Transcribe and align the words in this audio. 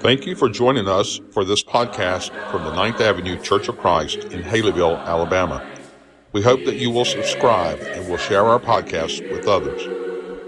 Thank 0.00 0.26
you 0.26 0.34
for 0.34 0.48
joining 0.48 0.88
us 0.88 1.20
for 1.30 1.44
this 1.44 1.62
podcast 1.62 2.30
from 2.50 2.64
the 2.64 2.74
Ninth 2.74 3.00
Avenue 3.00 3.38
Church 3.38 3.68
of 3.68 3.76
Christ 3.76 4.24
in 4.24 4.42
Haleyville, 4.42 4.98
Alabama. 5.04 5.62
We 6.32 6.42
hope 6.42 6.64
that 6.64 6.76
you 6.76 6.90
will 6.90 7.04
subscribe 7.04 7.80
and 7.80 8.08
will 8.08 8.16
share 8.16 8.44
our 8.44 8.58
podcast 8.58 9.30
with 9.30 9.46
others. 9.46 9.86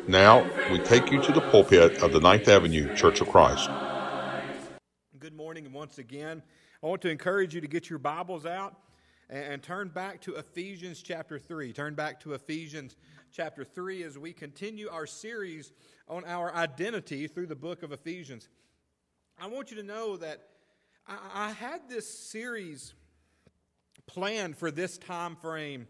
Now, 0.09 0.49
we 0.71 0.79
take 0.79 1.13
you 1.13 1.21
to 1.23 1.33
the 1.33 1.41
pulpit 1.41 2.03
of 2.03 2.13
the 2.13 2.21
Ninth 2.21 2.49
Avenue 2.49 2.95
Church 2.97 3.21
of 3.21 3.29
Christ. 3.29 3.69
Good 5.19 5.35
morning, 5.35 5.67
and 5.67 5.75
once 5.75 5.99
again, 5.99 6.43
I 6.83 6.87
want 6.87 7.03
to 7.03 7.11
encourage 7.11 7.55
you 7.55 7.61
to 7.61 7.69
get 7.69 7.91
your 7.91 7.99
Bibles 7.99 8.47
out 8.47 8.77
and 9.29 9.63
turn 9.63 9.89
back 9.89 10.21
to 10.23 10.37
Ephesians 10.37 11.03
chapter 11.03 11.39
3. 11.39 11.73
Turn 11.73 11.95
back 11.95 12.21
to 12.21 12.33
Ephesians 12.33 12.97
chapter 13.33 13.65
3 13.65 14.03
as 14.03 14.19
we 14.19 14.33
continue 14.33 14.89
our 14.89 15.07
series 15.07 15.73
on 16.09 16.25
our 16.25 16.55
identity 16.55 17.27
through 17.27 17.47
the 17.47 17.57
book 17.57 17.83
of 17.83 17.93
Ephesians. 17.93 18.49
I 19.41 19.47
want 19.47 19.71
you 19.71 19.77
to 19.79 19.83
know 19.83 20.17
that 20.17 20.43
I, 21.07 21.17
I 21.35 21.53
had 21.53 21.89
this 21.89 22.09
series 22.09 22.95
planned 24.07 24.57
for 24.57 24.71
this 24.71 24.99
time 24.99 25.37
frame 25.37 25.89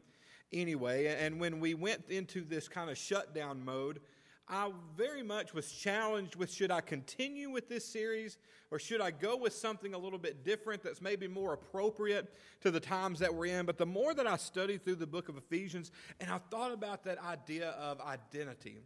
anyway. 0.53 1.07
And 1.07 1.41
when 1.41 1.61
we 1.61 1.75
went 1.75 2.05
into 2.09 2.45
this 2.45 2.69
kind 2.69 2.91
of 2.91 2.99
shutdown 2.99 3.65
mode, 3.65 4.01
I 4.49 4.71
very 4.97 5.23
much 5.23 5.55
was 5.55 5.71
challenged 5.71 6.37
with 6.37 6.53
should 6.53 6.71
I 6.71 6.81
continue 6.81 7.51
with 7.51 7.69
this 7.69 7.87
series 7.87 8.39
or 8.71 8.79
should 8.79 9.01
I 9.01 9.11
go 9.11 9.37
with 9.37 9.55
something 9.55 9.95
a 9.95 9.99
little 9.99 10.19
bit 10.19 10.45
different 10.45 10.83
that's 10.83 11.01
maybe 11.01 11.29
more 11.29 11.53
appropriate 11.53 12.35
to 12.63 12.71
the 12.71 12.81
times 12.81 13.19
that 13.21 13.35
we're 13.35 13.47
in. 13.59 13.67
But 13.67 13.79
the 13.79 13.87
more 13.87 14.15
that 14.15 14.27
I 14.27 14.37
studied 14.37 14.85
through 14.85 14.97
the 14.97 15.07
book 15.07 15.29
of 15.29 15.37
Ephesians 15.37 15.91
and 16.21 16.31
I 16.31 16.39
thought 16.39 16.73
about 16.73 17.05
that 17.05 17.19
idea 17.23 17.71
of 17.71 18.01
identity, 18.01 18.83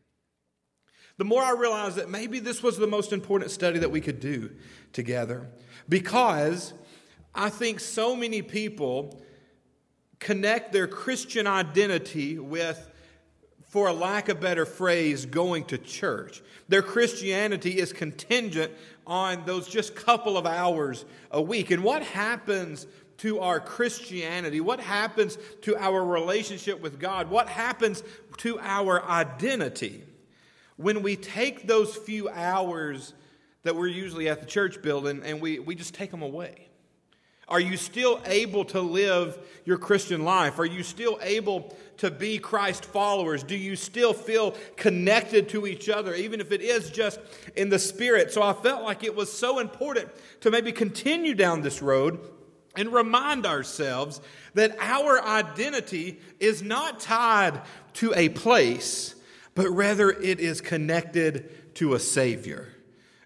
the 1.19 1.25
more 1.25 1.43
I 1.43 1.53
realized 1.53 1.97
that 1.97 2.11
maybe 2.11 2.39
this 2.39 2.63
was 2.63 2.77
the 2.77 2.87
most 2.87 3.13
important 3.13 3.51
study 3.51 3.79
that 3.79 3.91
we 3.91 4.01
could 4.01 4.21
do 4.21 4.51
together. 4.93 5.49
Because 5.89 6.75
I 7.35 7.49
think 7.49 7.81
so 7.81 8.15
many 8.15 8.43
people 8.43 9.23
connect 10.19 10.73
their 10.73 10.87
Christian 10.87 11.47
identity 11.47 12.39
with, 12.39 12.91
for 13.69 13.89
a 13.89 13.93
lack 13.93 14.29
of 14.29 14.41
better 14.41 14.67
phrase, 14.67 15.27
going 15.27 15.65
to 15.67 15.79
church. 15.79 16.43
Their 16.69 16.83
Christianity 16.83 17.79
is 17.79 17.93
contingent 17.93 18.73
on 19.07 19.45
those 19.47 19.69
just 19.69 19.95
couple 19.95 20.37
of 20.37 20.47
hours 20.47 21.05
a 21.31 21.41
week. 21.41 21.71
And 21.71 21.85
what 21.85 22.03
happens 22.03 22.87
to 23.19 23.41
our 23.41 23.61
Christianity? 23.61 24.61
What 24.61 24.81
happens 24.81 25.39
to 25.63 25.77
our 25.77 26.05
relationship 26.05 26.81
with 26.81 26.99
God? 26.99 27.31
What 27.31 27.49
happens 27.49 28.03
to 28.39 28.59
our 28.61 29.03
identity? 29.05 30.03
When 30.77 31.03
we 31.03 31.17
take 31.17 31.67
those 31.67 31.97
few 31.97 32.29
hours 32.29 33.15
that 33.63 33.75
we're 33.75 33.87
usually 33.89 34.29
at 34.29 34.41
the 34.41 34.47
church 34.47 34.83
building 34.83 35.23
and 35.25 35.41
we, 35.41 35.59
we 35.59 35.75
just 35.75 35.95
take 35.95 36.11
them 36.11 36.23
away? 36.23 36.69
Are 37.49 37.61
you 37.61 37.77
still 37.77 38.21
able 38.27 38.65
to 38.67 38.81
live 38.81 39.39
your 39.65 39.79
Christian 39.79 40.25
life? 40.25 40.59
Are 40.59 40.65
you 40.67 40.83
still 40.83 41.19
able 41.23 41.77
to 41.99 42.11
be 42.11 42.39
Christ 42.39 42.85
followers? 42.85 43.45
Do 43.45 43.57
you 43.57 43.77
still 43.77 44.13
feel 44.13 44.57
connected 44.77 45.49
to 45.51 45.67
each 45.67 45.89
other, 45.89 46.13
even 46.15 46.41
if 46.41 46.51
it 46.51 46.61
is 46.61 46.91
just 46.91 47.21
in 47.55 47.69
the 47.69 47.79
spirit? 47.79 48.33
So 48.33 48.43
I 48.43 48.53
felt 48.53 48.83
like 48.83 49.05
it 49.05 49.15
was 49.15 49.33
so 49.33 49.61
important 49.61 50.09
to 50.41 50.51
maybe 50.51 50.73
continue 50.73 51.35
down 51.35 51.63
this 51.63 51.81
road 51.81 52.19
and 52.77 52.93
remind 52.93 53.47
ourselves 53.47 54.21
that 54.55 54.77
our 54.81 55.23
identity 55.23 56.19
is 56.41 56.63
not 56.63 57.01
tied 57.01 57.63
to 57.95 58.13
a 58.15 58.29
place, 58.29 59.15
but 59.57 59.69
rather 59.71 60.11
it 60.11 60.39
is 60.39 60.61
connected 60.61 61.75
to 61.75 61.95
a 61.95 61.99
Savior. 61.99 62.69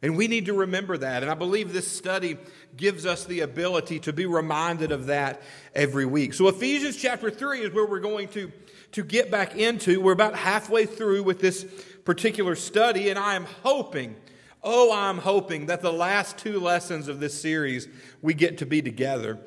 And 0.00 0.16
we 0.16 0.28
need 0.28 0.46
to 0.46 0.54
remember 0.54 0.96
that. 0.96 1.22
And 1.22 1.30
I 1.30 1.34
believe 1.34 1.74
this 1.74 1.90
study 1.90 2.38
gives 2.74 3.04
us 3.04 3.26
the 3.26 3.40
ability 3.40 3.98
to 4.00 4.14
be 4.14 4.24
reminded 4.24 4.92
of 4.92 5.06
that 5.06 5.42
every 5.74 6.06
week. 6.06 6.32
So, 6.32 6.48
Ephesians 6.48 6.96
chapter 6.96 7.30
3 7.30 7.60
is 7.60 7.74
where 7.74 7.84
we're 7.84 8.00
going 8.00 8.28
to, 8.28 8.50
to 8.92 9.04
get 9.04 9.30
back 9.30 9.56
into. 9.56 10.00
We're 10.00 10.12
about 10.12 10.36
halfway 10.36 10.86
through 10.86 11.24
with 11.24 11.40
this 11.40 11.66
particular 12.06 12.54
study, 12.54 13.10
and 13.10 13.18
I 13.18 13.34
am 13.34 13.44
hoping, 13.62 14.16
oh, 14.62 14.90
I'm 14.90 15.18
hoping 15.18 15.66
that 15.66 15.82
the 15.82 15.92
last 15.92 16.38
two 16.38 16.60
lessons 16.60 17.08
of 17.08 17.20
this 17.20 17.38
series 17.38 17.86
we 18.22 18.32
get 18.32 18.58
to 18.58 18.66
be 18.66 18.80
together 18.80 19.38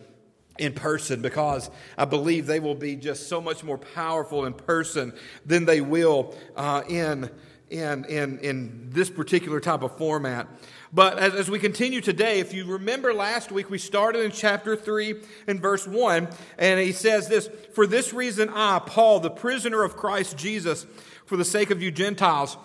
in 0.58 0.74
person 0.74 1.22
because 1.22 1.70
I 1.98 2.06
believe 2.06 2.46
they 2.46 2.60
will 2.60 2.76
be 2.76 2.96
just 2.96 3.28
so 3.28 3.42
much 3.42 3.64
more 3.64 3.78
powerful 3.78 4.46
in 4.46 4.54
person 4.54 5.14
than 5.46 5.66
they 5.66 5.82
will 5.82 6.36
uh, 6.56 6.84
in, 6.88 7.30
in, 7.70 8.06
in, 8.06 8.40
in 8.40 8.90
this 8.92 9.10
particular 9.10 9.60
type 9.60 9.82
of 9.82 9.98
format. 9.98 10.48
But 10.92 11.18
as, 11.18 11.34
as 11.34 11.50
we 11.50 11.58
continue 11.58 12.02
today, 12.02 12.40
if 12.40 12.54
you 12.54 12.66
remember 12.66 13.14
last 13.16 13.52
week, 13.52 13.72
we 13.72 13.80
started 13.80 14.24
in 14.24 14.32
chapter 14.32 14.76
3 14.76 15.16
and 15.48 15.60
verse 15.60 15.88
1, 15.88 16.28
and 16.60 16.80
he 16.80 16.92
says 16.92 17.28
this 17.28 17.50
For 17.74 17.88
this 17.88 18.14
reason, 18.14 18.50
I, 18.50 18.80
Paul, 18.80 19.20
the 19.20 19.32
prisoner 19.32 19.84
of 19.84 19.98
Christ 19.98 20.38
Jesus, 20.38 20.86
for 21.26 21.36
the 21.36 21.46
sake 21.46 21.72
of 21.72 21.82
you 21.82 21.90
Gentiles. 21.90 22.58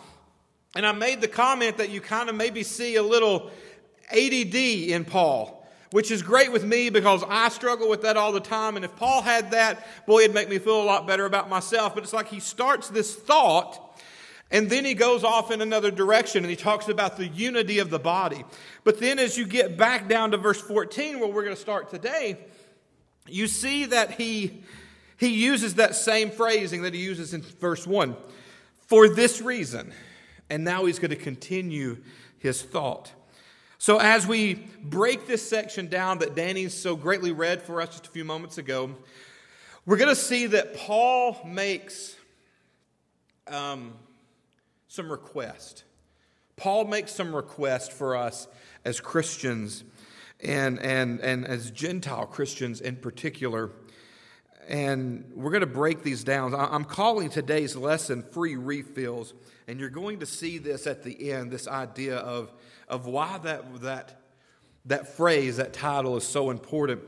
And 0.77 0.87
I 0.87 0.93
made 0.93 1.23
the 1.23 1.29
comment 1.29 1.79
that 1.79 1.89
you 1.89 2.03
kind 2.03 2.29
of 2.29 2.35
maybe 2.35 2.63
see 2.63 2.97
a 2.97 3.03
little 3.03 3.51
ADD 4.13 4.55
in 4.55 5.07
Paul 5.07 5.58
which 5.91 6.11
is 6.11 6.23
great 6.23 6.53
with 6.53 6.65
me 6.65 6.91
because 6.91 7.25
I 7.29 7.49
struggle 7.49 7.89
with 7.89 8.03
that 8.03 8.17
all 8.17 8.33
the 8.33 8.41
time. 8.41 8.77
And 8.77 8.85
if 8.85 8.95
Paul 8.97 9.23
had 9.23 9.53
that, 9.53 9.87
boy, 10.07 10.21
it'd 10.21 10.35
make 10.35 10.49
me 10.49 10.59
feel 10.59 10.83
a 10.83 10.85
lot 10.85 11.07
better 11.07 11.25
about 11.25 11.49
myself. 11.49 11.95
But 11.95 12.05
it's 12.05 12.13
like 12.13 12.29
he 12.29 12.41
starts 12.41 12.89
this 12.89 13.15
thought 13.15 13.89
and 14.51 14.71
then 14.71 14.85
he 14.85 14.95
goes 14.95 15.25
off 15.25 15.51
in 15.51 15.61
another 15.61 15.91
direction 15.91 16.43
and 16.43 16.51
he 16.51 16.57
talks 16.57 16.89
about 16.89 17.17
the 17.17 17.27
unity 17.27 17.81
of 17.81 17.91
the 17.91 17.99
body. 17.99 18.45
But 18.83 18.99
then 18.99 19.19
as 19.19 19.37
you 19.37 19.47
get 19.47 19.77
back 19.77 20.09
down 20.09 20.31
to 20.31 20.39
verse 20.39 20.61
14, 20.61 21.21
where 21.21 21.29
we're 21.29 21.45
going 21.45 21.55
to 21.55 21.61
start 21.61 21.91
today, 21.91 22.39
you 23.27 23.47
see 23.47 23.85
that 23.87 24.13
he, 24.13 24.65
he 25.19 25.29
uses 25.29 25.75
that 25.75 25.95
same 25.95 26.31
phrasing 26.31 26.83
that 26.83 26.95
he 26.95 27.01
uses 27.01 27.35
in 27.35 27.43
verse 27.43 27.87
1 27.87 28.17
for 28.87 29.09
this 29.09 29.43
reason. 29.43 29.93
And 30.49 30.65
now 30.65 30.87
he's 30.87 30.99
going 30.99 31.11
to 31.11 31.17
continue 31.17 31.99
his 32.39 32.63
thought. 32.63 33.13
So, 33.81 33.99
as 33.99 34.27
we 34.27 34.55
break 34.83 35.29
this 35.29 35.49
section 35.49 35.87
down 35.87 36.19
that 36.19 36.35
Danny 36.35 36.69
so 36.69 36.97
greatly 36.97 37.31
read 37.31 37.63
for 37.63 37.81
us 37.81 37.91
just 37.91 38.09
a 38.09 38.11
few 38.11 38.25
moments 38.25 38.59
ago, 38.59 38.97
we're 39.87 39.97
going 39.99 40.09
to 40.09 40.17
see 40.17 40.47
that 40.47 40.75
Paul 40.75 41.41
makes 41.47 42.17
um, 43.47 43.95
some 44.89 45.09
request. 45.09 45.85
Paul 46.57 46.87
makes 46.87 47.13
some 47.13 47.33
request 47.35 47.93
for 47.93 48.17
us 48.17 48.49
as 48.85 48.99
Christians 48.99 49.85
and, 50.43 50.81
and, 50.81 51.21
and 51.21 51.47
as 51.47 51.71
Gentile 51.71 52.27
Christians 52.27 52.81
in 52.81 52.97
particular. 52.97 53.71
And 54.69 55.31
we're 55.37 55.53
going 55.53 55.61
to 55.61 55.67
break 55.67 56.03
these 56.03 56.25
down. 56.25 56.53
I'm 56.53 56.85
calling 56.85 57.31
today's 57.31 57.77
lesson 57.77 58.25
Free 58.25 58.57
Refills. 58.57 59.35
And 59.69 59.79
you're 59.79 59.89
going 59.89 60.19
to 60.19 60.27
see 60.27 60.59
this 60.59 60.89
at 60.89 61.05
the 61.05 61.31
end 61.31 61.53
this 61.53 61.69
idea 61.69 62.17
of 62.17 62.53
of 62.89 63.07
why 63.07 63.39
that, 63.39 63.83
that, 63.83 64.21
that 64.87 65.09
phrase, 65.17 65.57
that 65.57 65.73
title 65.73 66.17
is 66.17 66.25
so 66.25 66.51
important. 66.51 67.03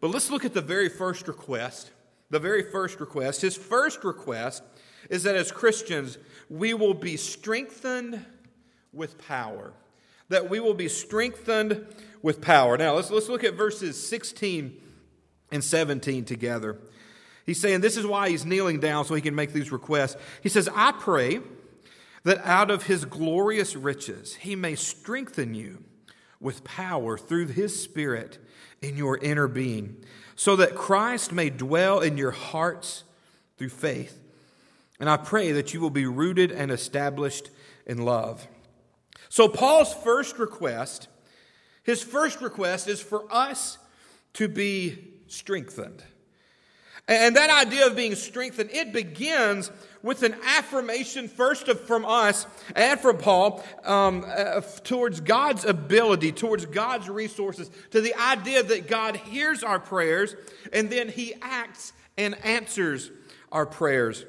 But 0.00 0.10
let's 0.10 0.30
look 0.30 0.44
at 0.44 0.54
the 0.54 0.60
very 0.60 0.88
first 0.88 1.28
request. 1.28 1.90
The 2.30 2.38
very 2.38 2.70
first 2.70 3.00
request. 3.00 3.42
His 3.42 3.56
first 3.56 4.04
request 4.04 4.62
is 5.10 5.24
that 5.24 5.36
as 5.36 5.52
Christians, 5.52 6.18
we 6.48 6.74
will 6.74 6.94
be 6.94 7.16
strengthened 7.16 8.24
with 8.92 9.18
power. 9.18 9.72
That 10.28 10.48
we 10.48 10.60
will 10.60 10.74
be 10.74 10.88
strengthened 10.88 11.86
with 12.22 12.40
power. 12.40 12.76
Now, 12.76 12.94
let's, 12.94 13.10
let's 13.10 13.28
look 13.28 13.44
at 13.44 13.54
verses 13.54 14.04
16 14.08 14.80
and 15.52 15.62
17 15.62 16.24
together. 16.24 16.78
He's 17.44 17.60
saying 17.60 17.82
this 17.82 17.96
is 17.96 18.06
why 18.06 18.30
he's 18.30 18.46
kneeling 18.46 18.80
down 18.80 19.04
so 19.04 19.14
he 19.14 19.20
can 19.20 19.34
make 19.34 19.52
these 19.52 19.70
requests. 19.70 20.16
He 20.42 20.48
says, 20.48 20.68
I 20.74 20.92
pray 20.92 21.40
that 22.24 22.38
out 22.44 22.70
of 22.70 22.84
his 22.84 23.04
glorious 23.04 23.76
riches 23.76 24.34
he 24.36 24.56
may 24.56 24.74
strengthen 24.74 25.54
you 25.54 25.84
with 26.40 26.64
power 26.64 27.16
through 27.16 27.48
his 27.48 27.80
Spirit 27.80 28.38
in 28.82 28.96
your 28.96 29.16
inner 29.18 29.48
being, 29.48 29.96
so 30.36 30.56
that 30.56 30.74
Christ 30.74 31.32
may 31.32 31.48
dwell 31.48 32.00
in 32.00 32.18
your 32.18 32.32
hearts 32.32 33.04
through 33.56 33.70
faith. 33.70 34.20
And 35.00 35.08
I 35.08 35.16
pray 35.16 35.52
that 35.52 35.72
you 35.72 35.80
will 35.80 35.90
be 35.90 36.06
rooted 36.06 36.52
and 36.52 36.70
established 36.70 37.50
in 37.86 37.98
love. 37.98 38.46
So, 39.28 39.48
Paul's 39.48 39.92
first 39.92 40.38
request, 40.38 41.08
his 41.82 42.02
first 42.02 42.40
request 42.40 42.88
is 42.88 43.00
for 43.00 43.24
us 43.32 43.78
to 44.34 44.48
be 44.48 44.98
strengthened. 45.26 46.02
And 47.06 47.36
that 47.36 47.50
idea 47.50 47.86
of 47.86 47.96
being 47.96 48.14
strengthened, 48.14 48.70
it 48.72 48.92
begins 48.92 49.70
with 50.02 50.22
an 50.22 50.34
affirmation 50.44 51.28
first 51.28 51.68
of, 51.68 51.80
from 51.80 52.04
us 52.06 52.46
and 52.74 52.98
from 52.98 53.18
Paul 53.18 53.62
um, 53.84 54.24
uh, 54.26 54.62
towards 54.84 55.20
God's 55.20 55.64
ability, 55.64 56.32
towards 56.32 56.64
God's 56.66 57.08
resources, 57.08 57.70
to 57.90 58.00
the 58.00 58.14
idea 58.14 58.62
that 58.62 58.86
God 58.88 59.16
hears 59.16 59.62
our 59.62 59.78
prayers 59.78 60.34
and 60.72 60.88
then 60.88 61.08
he 61.08 61.34
acts 61.42 61.92
and 62.16 62.34
answers 62.44 63.10
our 63.52 63.66
prayers. 63.66 64.24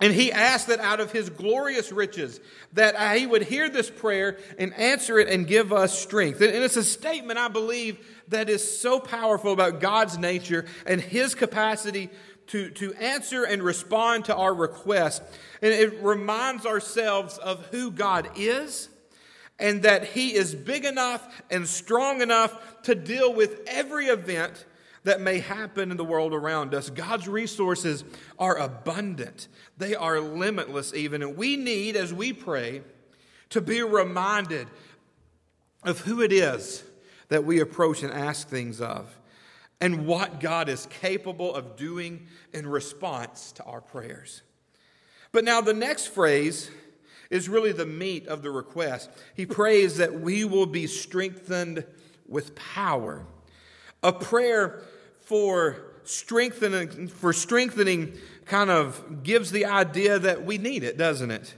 And 0.00 0.14
he 0.14 0.30
asked 0.30 0.68
that 0.68 0.78
out 0.78 1.00
of 1.00 1.10
his 1.10 1.28
glorious 1.28 1.90
riches, 1.90 2.40
that 2.74 3.18
he 3.18 3.26
would 3.26 3.42
hear 3.42 3.68
this 3.68 3.90
prayer 3.90 4.38
and 4.56 4.72
answer 4.74 5.18
it 5.18 5.28
and 5.28 5.46
give 5.46 5.72
us 5.72 5.98
strength. 5.98 6.40
And 6.40 6.54
it's 6.54 6.76
a 6.76 6.84
statement, 6.84 7.38
I 7.38 7.48
believe, 7.48 7.98
that 8.28 8.48
is 8.48 8.78
so 8.78 9.00
powerful 9.00 9.52
about 9.52 9.80
God's 9.80 10.16
nature 10.16 10.66
and 10.86 11.00
his 11.00 11.34
capacity 11.34 12.10
to, 12.48 12.70
to 12.70 12.94
answer 12.94 13.44
and 13.44 13.60
respond 13.62 14.26
to 14.26 14.36
our 14.36 14.54
requests. 14.54 15.20
And 15.62 15.72
it 15.72 16.00
reminds 16.00 16.64
ourselves 16.64 17.36
of 17.38 17.66
who 17.66 17.90
God 17.90 18.30
is 18.36 18.88
and 19.58 19.82
that 19.82 20.04
he 20.04 20.34
is 20.34 20.54
big 20.54 20.84
enough 20.84 21.42
and 21.50 21.66
strong 21.66 22.22
enough 22.22 22.82
to 22.82 22.94
deal 22.94 23.32
with 23.34 23.60
every 23.66 24.06
event 24.06 24.64
that 25.04 25.20
may 25.20 25.38
happen 25.38 25.90
in 25.90 25.96
the 25.96 26.04
world 26.04 26.34
around 26.34 26.74
us. 26.74 26.90
God's 26.90 27.28
resources 27.28 28.04
are 28.38 28.56
abundant, 28.56 29.48
they 29.76 29.94
are 29.94 30.20
limitless, 30.20 30.92
even. 30.94 31.22
And 31.22 31.36
we 31.36 31.56
need, 31.56 31.96
as 31.96 32.12
we 32.12 32.32
pray, 32.32 32.82
to 33.50 33.60
be 33.60 33.82
reminded 33.82 34.68
of 35.84 36.00
who 36.00 36.20
it 36.20 36.32
is 36.32 36.84
that 37.28 37.44
we 37.44 37.60
approach 37.60 38.02
and 38.02 38.12
ask 38.12 38.48
things 38.48 38.80
of, 38.80 39.18
and 39.80 40.06
what 40.06 40.40
God 40.40 40.68
is 40.68 40.86
capable 40.86 41.54
of 41.54 41.76
doing 41.76 42.26
in 42.52 42.66
response 42.66 43.52
to 43.52 43.64
our 43.64 43.80
prayers. 43.80 44.42
But 45.30 45.44
now, 45.44 45.60
the 45.60 45.74
next 45.74 46.06
phrase 46.06 46.70
is 47.30 47.48
really 47.48 47.72
the 47.72 47.86
meat 47.86 48.26
of 48.26 48.42
the 48.42 48.50
request. 48.50 49.10
He 49.34 49.46
prays 49.46 49.98
that 49.98 50.20
we 50.20 50.44
will 50.44 50.66
be 50.66 50.86
strengthened 50.86 51.84
with 52.26 52.54
power. 52.54 53.26
A 54.02 54.12
prayer 54.12 54.82
for 55.20 55.88
strengthening 56.04 57.08
for 57.08 57.32
strengthening 57.32 58.14
kind 58.46 58.70
of 58.70 59.22
gives 59.22 59.50
the 59.50 59.66
idea 59.66 60.18
that 60.18 60.44
we 60.44 60.56
need 60.56 60.82
it, 60.82 60.96
doesn't 60.96 61.30
it? 61.30 61.54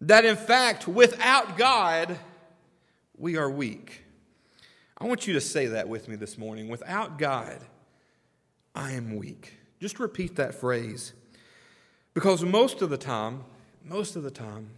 That 0.00 0.24
in 0.24 0.36
fact, 0.36 0.86
without 0.86 1.56
God, 1.56 2.18
we 3.16 3.36
are 3.36 3.50
weak. 3.50 4.04
I 4.98 5.06
want 5.06 5.26
you 5.26 5.34
to 5.34 5.40
say 5.40 5.66
that 5.66 5.88
with 5.88 6.08
me 6.08 6.16
this 6.16 6.36
morning. 6.36 6.68
Without 6.68 7.18
God, 7.18 7.60
I 8.74 8.92
am 8.92 9.16
weak. 9.16 9.54
Just 9.80 9.98
repeat 9.98 10.36
that 10.36 10.54
phrase. 10.54 11.12
Because 12.14 12.42
most 12.44 12.82
of 12.82 12.90
the 12.90 12.98
time, 12.98 13.44
most 13.84 14.16
of 14.16 14.24
the 14.24 14.30
time, 14.30 14.70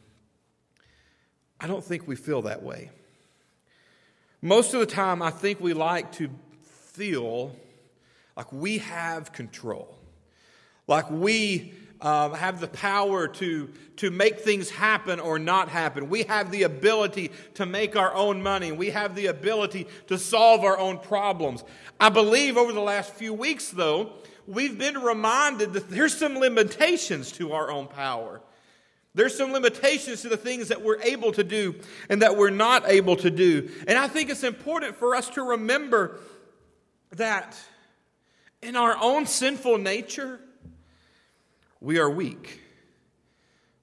I 1.59 1.67
don't 1.67 1.85
think 1.85 2.07
we 2.07 2.17
feel 2.17 2.43
that 2.43 2.63
way. 2.63 2.91
Most 4.43 4.75
of 4.75 4.81
the 4.81 4.87
time, 4.87 5.23
I 5.23 5.31
think 5.31 5.61
we 5.61 5.75
like 5.75 6.13
to 6.13 6.31
feel 6.93 7.55
like 8.37 8.53
we 8.53 8.79
have 8.79 9.33
control, 9.33 9.97
like 10.87 11.11
we 11.11 11.73
um, 12.01 12.35
have 12.35 12.61
the 12.61 12.69
power 12.69 13.29
to, 13.29 13.71
to 13.97 14.11
make 14.11 14.41
things 14.41 14.71
happen 14.71 15.21
or 15.21 15.39
not 15.39 15.69
happen. 15.69 16.09
We 16.09 16.23
have 16.25 16.51
the 16.51 16.63
ability 16.63 17.31
to 17.55 17.67
make 17.67 17.97
our 17.97 18.15
own 18.15 18.43
money. 18.43 18.73
We 18.73 18.91
have 18.91 19.15
the 19.15 19.27
ability 19.27 19.87
to 20.07 20.19
solve 20.19 20.65
our 20.65 20.79
own 20.79 20.99
problems. 20.99 21.63
I 21.99 22.09
believe 22.09 22.57
over 22.57 22.73
the 22.73 22.81
last 22.81 23.13
few 23.13 23.35
weeks, 23.35 23.69
though, 23.69 24.13
we've 24.47 24.79
been 24.79 24.99
reminded 24.99 25.75
that 25.75 25.91
there's 25.91 26.17
some 26.17 26.39
limitations 26.39 27.33
to 27.33 27.53
our 27.53 27.71
own 27.71 27.87
power. 27.87 28.41
There's 29.15 29.37
some 29.37 29.53
limitations 29.53 30.23
to 30.23 30.29
the 30.29 30.37
things 30.37 30.69
that 30.69 30.83
we're 30.83 31.03
able 31.03 31.33
to 31.33 31.45
do 31.45 31.75
and 32.09 32.23
that 32.23 32.37
we're 32.37 32.51
not 32.51 32.89
able 32.89 33.17
to 33.17 33.31
do. 33.31 33.69
And 33.87 33.99
I 33.99 34.09
think 34.09 34.31
it's 34.31 34.45
important 34.45 34.97
for 34.97 35.15
us 35.15 35.29
to 35.31 35.43
remember 35.43 36.21
that 37.13 37.57
in 38.63 38.77
our 38.77 38.97
own 39.01 39.27
sinful 39.27 39.79
nature, 39.79 40.41
we 41.81 41.99
are 41.99 42.11
weak. 42.11 42.61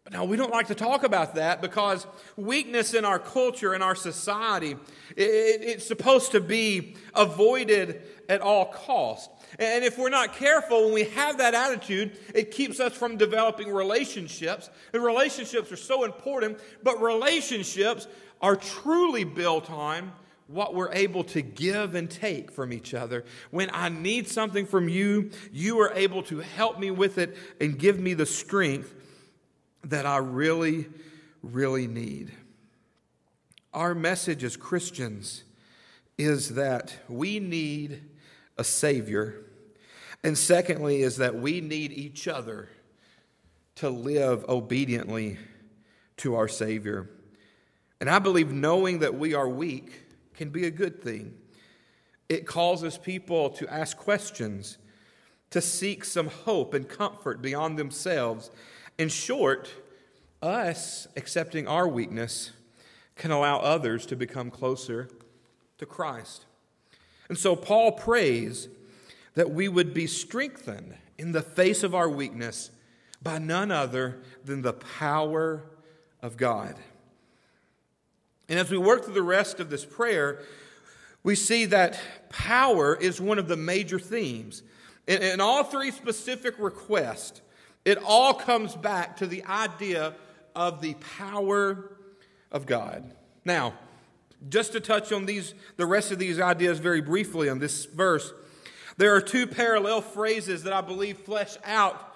But 0.04 0.14
now 0.14 0.24
we 0.24 0.38
don't 0.38 0.54
like 0.54 0.68
to 0.68 0.76
talk 0.76 1.04
about 1.04 1.36
that 1.36 1.62
because 1.62 2.08
weakness 2.38 2.94
in 2.94 3.04
our 3.04 3.20
culture, 3.20 3.76
in 3.76 3.82
our 3.82 3.96
society, 3.96 4.78
it, 5.18 5.62
it's 5.62 5.86
supposed 5.86 6.32
to 6.32 6.40
be 6.40 6.96
avoided 7.14 8.02
at 8.30 8.40
all 8.40 8.68
cost. 8.68 9.30
And 9.60 9.84
if 9.84 9.98
we're 9.98 10.08
not 10.08 10.34
careful, 10.34 10.86
when 10.86 10.94
we 10.94 11.04
have 11.04 11.40
that 11.40 11.54
attitude, 11.54 12.18
it 12.34 12.52
keeps 12.52 12.80
us 12.80 12.94
from 12.94 13.18
developing 13.18 13.70
relationships. 13.70 14.70
And 14.94 15.04
relationships 15.04 15.74
are 15.74 15.78
so 15.78 16.06
important, 16.06 16.60
but 16.84 17.02
relationships 17.02 18.08
are 18.42 18.56
truly 18.56 19.26
built 19.26 19.70
on 19.70 20.14
what 20.48 20.74
we're 20.74 20.94
able 20.94 21.24
to 21.26 21.42
give 21.42 21.94
and 21.96 22.10
take 22.10 22.52
from 22.52 22.72
each 22.72 22.94
other. 22.94 23.26
When 23.52 23.70
I 23.74 23.90
need 23.90 24.28
something 24.28 24.66
from 24.66 24.88
you, 24.88 25.32
you 25.52 25.80
are 25.80 25.92
able 25.94 26.24
to 26.24 26.40
help 26.40 26.80
me 26.80 26.90
with 26.90 27.18
it 27.18 27.36
and 27.60 27.78
give 27.78 28.00
me 28.00 28.14
the 28.14 28.26
strength 28.26 28.94
that 29.84 30.06
I 30.06 30.18
really, 30.18 30.88
really 31.44 31.88
need. 31.88 32.32
Our 33.74 33.94
message 33.94 34.44
as 34.44 34.56
Christians 34.56 35.44
is 36.18 36.56
that 36.56 36.96
we 37.10 37.40
need 37.40 38.02
a 38.58 38.64
Savior. 38.64 39.44
And 40.24 40.38
secondly, 40.38 41.02
is 41.02 41.18
that 41.18 41.36
we 41.36 41.62
need 41.62 41.92
each 41.92 42.28
other 42.28 42.70
to 43.76 43.90
live 43.90 44.44
obediently 44.50 45.38
to 46.18 46.36
our 46.36 46.48
Savior. 46.48 47.10
And 48.00 48.10
I 48.10 48.20
believe 48.20 48.52
knowing 48.52 49.00
that 49.00 49.14
we 49.14 49.36
are 49.36 49.48
weak 49.48 50.07
can 50.38 50.50
be 50.50 50.66
a 50.66 50.72
good 50.72 51.02
thing. 51.04 51.34
It 52.30 52.46
causes 52.46 52.98
people 52.98 53.50
to 53.52 53.68
ask 53.74 53.98
questions, 53.98 54.78
to 55.50 55.62
seek 55.62 56.06
some 56.06 56.28
hope 56.28 56.74
and 56.74 56.88
comfort 56.88 57.42
beyond 57.42 57.78
themselves. 57.78 58.52
In 58.98 59.10
short, 59.10 59.70
us 60.42 61.08
accepting 61.18 61.68
our 61.68 61.88
weakness 61.88 62.52
can 63.16 63.32
allow 63.32 63.58
others 63.58 64.06
to 64.06 64.16
become 64.16 64.52
closer 64.52 65.10
to 65.80 65.86
Christ. 65.86 66.46
And 67.30 67.38
so 67.38 67.56
Paul 67.56 67.94
prays 67.94 68.70
that 69.34 69.52
we 69.52 69.68
would 69.68 69.94
be 69.94 70.08
strengthened 70.08 70.96
in 71.18 71.32
the 71.32 71.42
face 71.42 71.84
of 71.84 71.96
our 71.96 72.10
weakness 72.10 72.72
by 73.22 73.40
none 73.40 73.72
other 73.72 74.22
than 74.46 74.62
the 74.62 74.74
power 74.74 75.64
of 76.22 76.38
God. 76.38 76.76
And 78.50 78.60
as 78.60 78.72
we 78.72 78.78
work 78.78 79.06
through 79.06 79.14
the 79.14 79.22
rest 79.22 79.60
of 79.60 79.70
this 79.70 79.86
prayer, 79.86 80.40
we 81.24 81.36
see 81.36 81.66
that 81.66 82.00
power 82.30 82.96
is 82.96 83.20
one 83.20 83.40
of 83.40 83.48
the 83.48 83.58
major 83.58 84.00
themes. 84.00 84.64
In, 85.08 85.22
in 85.22 85.42
all 85.42 85.64
three 85.64 85.92
specific 85.92 86.56
requests, 86.58 87.42
it 87.84 87.98
all 88.06 88.34
comes 88.34 88.76
back 88.76 89.18
to 89.18 89.28
the 89.28 89.44
idea 89.46 90.14
of 90.56 90.82
the 90.82 90.96
power 91.18 91.98
of 92.52 92.66
God. 92.66 93.12
Now, 93.44 93.74
just 94.50 94.74
to 94.74 94.80
touch 94.80 95.12
on 95.12 95.26
these, 95.26 95.54
the 95.78 95.86
rest 95.86 96.12
of 96.12 96.20
these 96.20 96.40
ideas 96.40 96.80
very 96.80 97.02
briefly 97.02 97.50
on 97.50 97.60
this 97.60 97.86
verse, 97.86 98.34
there 98.98 99.16
are 99.16 99.22
two 99.22 99.48
parallel 99.48 100.02
phrases 100.02 100.64
that 100.64 100.74
I 100.74 100.82
believe 100.82 101.18
flesh 101.20 101.58
out 101.64 102.16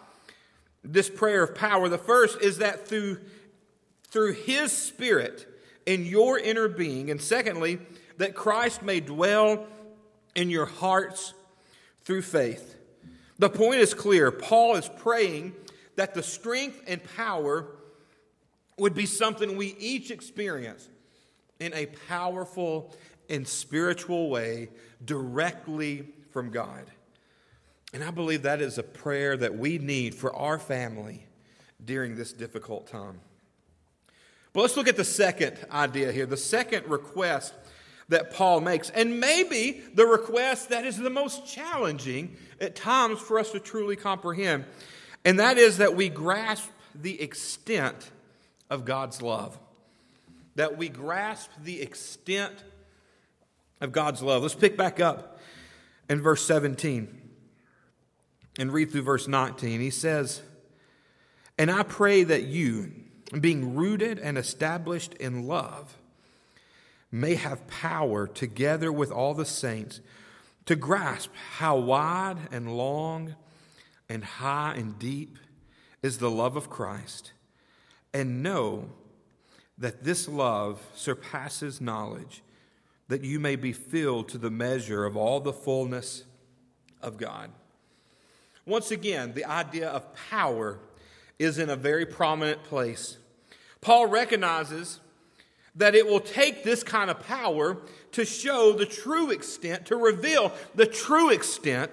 this 0.84 1.10
prayer 1.10 1.44
of 1.44 1.56
power. 1.56 1.90
The 1.90 1.98
first 1.98 2.42
is 2.42 2.58
that 2.58 2.88
through, 2.88 3.20
through 4.08 4.34
His 4.34 4.72
Spirit, 4.72 5.48
in 5.86 6.06
your 6.06 6.38
inner 6.40 6.68
being. 6.68 7.12
And 7.12 7.22
secondly, 7.22 7.80
that 8.18 8.36
Christ 8.36 8.84
may 8.84 9.00
dwell 9.00 9.66
in 10.36 10.50
your 10.50 10.66
hearts 10.66 11.34
through 12.04 12.22
faith. 12.22 12.76
The 13.40 13.50
point 13.50 13.80
is 13.80 13.94
clear. 13.94 14.32
Paul 14.32 14.76
is 14.76 14.90
praying 15.00 15.54
that 15.96 16.14
the 16.14 16.24
strength 16.24 16.82
and 16.88 17.02
power 17.16 17.66
would 18.78 18.94
be 18.94 19.06
something 19.06 19.58
we 19.58 19.76
each 19.80 20.12
experience 20.12 20.88
in 21.60 21.74
a 21.74 21.88
powerful 22.08 22.96
and 23.30 23.48
spiritual 23.48 24.30
way 24.30 24.70
directly 25.04 26.08
from 26.32 26.50
God. 26.50 26.86
And 27.94 28.04
I 28.04 28.12
believe 28.12 28.44
that 28.44 28.62
is 28.62 28.78
a 28.78 28.84
prayer 28.84 29.36
that 29.38 29.58
we 29.58 29.78
need 29.78 30.16
for 30.16 30.36
our 30.36 30.58
family 30.58 31.26
during 31.84 32.16
this 32.16 32.34
difficult 32.34 32.88
time. 32.88 33.20
But 34.53 34.62
let's 34.62 34.77
look 34.77 34.88
at 34.88 34.98
the 34.98 35.05
second 35.05 35.58
idea 35.72 36.12
here, 36.12 36.25
the 36.25 36.38
second 36.38 36.88
request 36.88 37.53
that 38.10 38.34
Paul 38.34 38.60
makes, 38.60 38.89
and 38.89 39.20
maybe 39.20 39.81
the 39.93 40.05
request 40.05 40.70
that 40.70 40.86
is 40.86 40.98
the 40.98 41.10
most 41.10 41.48
challenging 41.48 42.36
at 42.60 42.75
times 42.75 43.20
for 43.20 43.39
us 43.39 43.51
to 43.51 43.60
truly 43.60 43.96
comprehend, 43.96 44.65
and 45.24 45.39
that 45.39 45.58
is 45.58 45.77
that 45.77 45.96
we 45.96 46.10
grasp 46.10 46.70
the 46.93 47.22
extent 47.22 48.12
of 48.70 48.86
God's 48.86 49.22
love. 49.22 49.58
That 50.55 50.77
we 50.77 50.89
grasp 50.89 51.50
the 51.63 51.81
extent 51.81 52.53
of 53.79 53.91
God's 53.91 54.22
love. 54.22 54.41
Let's 54.41 54.55
pick 54.55 54.75
back 54.75 55.00
up 55.00 55.39
in 56.10 56.22
verse 56.22 56.46
17 56.46 57.22
and 58.60 58.74
read 58.74 58.91
through 58.91 59.03
verse 59.03 59.27
19. 59.27 59.79
He 59.79 59.89
says, 59.89 60.41
And 61.58 61.72
I 61.72 61.84
pray 61.84 62.24
that 62.24 62.43
you, 62.43 62.91
being 63.40 63.76
rooted 63.76 64.20
and 64.20 64.38
established 64.38 65.14
in 65.16 65.48
love, 65.48 65.98
may 67.12 67.36
have 67.36 67.68
power 67.68 68.28
together 68.28 68.92
with 68.92 69.12
all 69.12 69.34
the 69.34 69.46
saints 69.46 70.02
to 70.66 70.76
grasp 70.76 71.32
how 71.58 71.78
wide 71.78 72.38
and 72.52 72.78
long 72.78 73.36
and 74.10 74.24
high 74.24 74.74
and 74.76 75.00
deep 75.00 75.38
is 76.02 76.18
the 76.18 76.32
love 76.32 76.56
of 76.56 76.70
Christ, 76.70 77.32
and 78.14 78.44
know 78.44 78.90
that 79.78 80.04
this 80.04 80.28
love 80.28 80.82
surpasses 80.96 81.80
knowledge, 81.80 82.42
that 83.08 83.24
you 83.24 83.40
may 83.40 83.56
be 83.56 83.74
filled 83.74 84.30
to 84.30 84.38
the 84.38 84.52
measure 84.52 85.06
of 85.06 85.16
all 85.16 85.40
the 85.40 85.54
fullness 85.54 86.24
of 87.02 87.18
God. 87.18 87.52
Once 88.66 88.92
again, 88.92 89.34
the 89.34 89.46
idea 89.46 89.90
of 89.90 90.14
power 90.30 90.80
is 91.40 91.58
in 91.58 91.70
a 91.70 91.76
very 91.76 92.06
prominent 92.06 92.64
place. 92.64 93.18
Paul 93.82 94.06
recognizes 94.06 95.00
that 95.76 95.96
it 95.96 96.06
will 96.06 96.20
take 96.20 96.64
this 96.64 96.84
kind 96.84 97.10
of 97.10 97.20
power 97.22 97.78
to 98.12 98.26
show 98.26 98.74
the 98.74 98.86
true 98.86 99.32
extent, 99.32 99.88
to 99.88 99.96
reveal 99.96 100.52
the 100.76 100.86
true 100.86 101.30
extent 101.30 101.92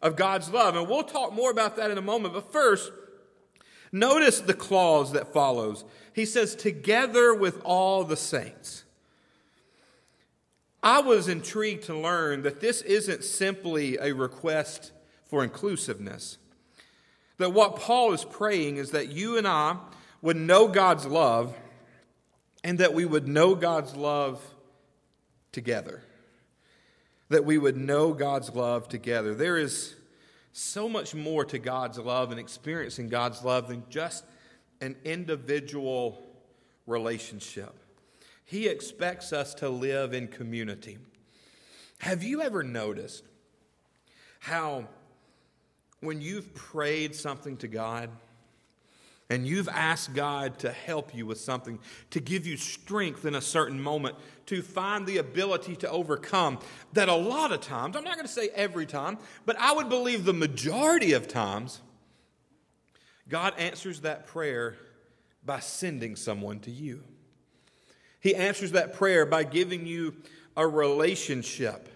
of 0.00 0.16
God's 0.16 0.50
love. 0.50 0.76
And 0.76 0.88
we'll 0.88 1.02
talk 1.02 1.32
more 1.32 1.50
about 1.50 1.76
that 1.76 1.90
in 1.90 1.98
a 1.98 2.02
moment. 2.02 2.34
But 2.34 2.52
first, 2.52 2.90
notice 3.92 4.40
the 4.40 4.54
clause 4.54 5.12
that 5.12 5.32
follows. 5.32 5.84
He 6.12 6.24
says, 6.24 6.54
together 6.54 7.34
with 7.34 7.60
all 7.64 8.04
the 8.04 8.16
saints. 8.16 8.84
I 10.82 11.00
was 11.00 11.28
intrigued 11.28 11.84
to 11.84 11.98
learn 11.98 12.42
that 12.42 12.60
this 12.60 12.80
isn't 12.82 13.24
simply 13.24 13.98
a 13.98 14.14
request 14.14 14.92
for 15.24 15.42
inclusiveness. 15.42 16.38
That 17.38 17.52
what 17.52 17.76
Paul 17.76 18.12
is 18.12 18.24
praying 18.24 18.76
is 18.76 18.92
that 18.92 19.08
you 19.08 19.36
and 19.36 19.48
I 19.48 19.78
would 20.22 20.36
know 20.36 20.68
God's 20.68 21.06
love 21.06 21.56
and 22.64 22.78
that 22.78 22.94
we 22.94 23.04
would 23.04 23.28
know 23.28 23.54
God's 23.54 23.94
love 23.94 24.42
together. 25.52 26.02
That 27.28 27.44
we 27.44 27.58
would 27.58 27.76
know 27.76 28.12
God's 28.12 28.54
love 28.54 28.88
together. 28.88 29.34
There 29.34 29.56
is 29.56 29.94
so 30.52 30.88
much 30.88 31.14
more 31.14 31.44
to 31.44 31.58
God's 31.58 31.98
love 31.98 32.30
and 32.30 32.40
experiencing 32.40 33.08
God's 33.08 33.44
love 33.44 33.68
than 33.68 33.84
just 33.90 34.24
an 34.80 34.96
individual 35.04 36.22
relationship. 36.86 37.74
He 38.44 38.68
expects 38.68 39.32
us 39.32 39.54
to 39.54 39.68
live 39.68 40.14
in 40.14 40.28
community. 40.28 40.98
Have 41.98 42.22
you 42.22 42.42
ever 42.42 42.62
noticed 42.62 43.24
how 44.40 44.86
when 46.00 46.20
you've 46.20 46.54
prayed 46.54 47.14
something 47.14 47.56
to 47.58 47.68
God 47.68 48.10
and 49.28 49.46
you've 49.46 49.68
asked 49.68 50.14
God 50.14 50.58
to 50.60 50.70
help 50.70 51.14
you 51.14 51.26
with 51.26 51.40
something, 51.40 51.78
to 52.10 52.20
give 52.20 52.46
you 52.46 52.56
strength 52.56 53.24
in 53.24 53.34
a 53.34 53.40
certain 53.40 53.82
moment, 53.82 54.14
to 54.46 54.62
find 54.62 55.06
the 55.06 55.18
ability 55.18 55.76
to 55.76 55.90
overcome, 55.90 56.60
that 56.92 57.08
a 57.08 57.14
lot 57.14 57.50
of 57.50 57.60
times, 57.60 57.96
I'm 57.96 58.04
not 58.04 58.14
going 58.14 58.26
to 58.26 58.32
say 58.32 58.50
every 58.54 58.86
time, 58.86 59.18
but 59.44 59.56
I 59.58 59.72
would 59.72 59.88
believe 59.88 60.24
the 60.24 60.32
majority 60.32 61.12
of 61.12 61.26
times, 61.26 61.80
God 63.28 63.54
answers 63.58 64.02
that 64.02 64.26
prayer 64.28 64.76
by 65.44 65.58
sending 65.58 66.14
someone 66.14 66.60
to 66.60 66.70
you. 66.70 67.02
He 68.20 68.34
answers 68.34 68.72
that 68.72 68.94
prayer 68.94 69.26
by 69.26 69.42
giving 69.42 69.86
you 69.86 70.14
a 70.56 70.66
relationship 70.66 71.88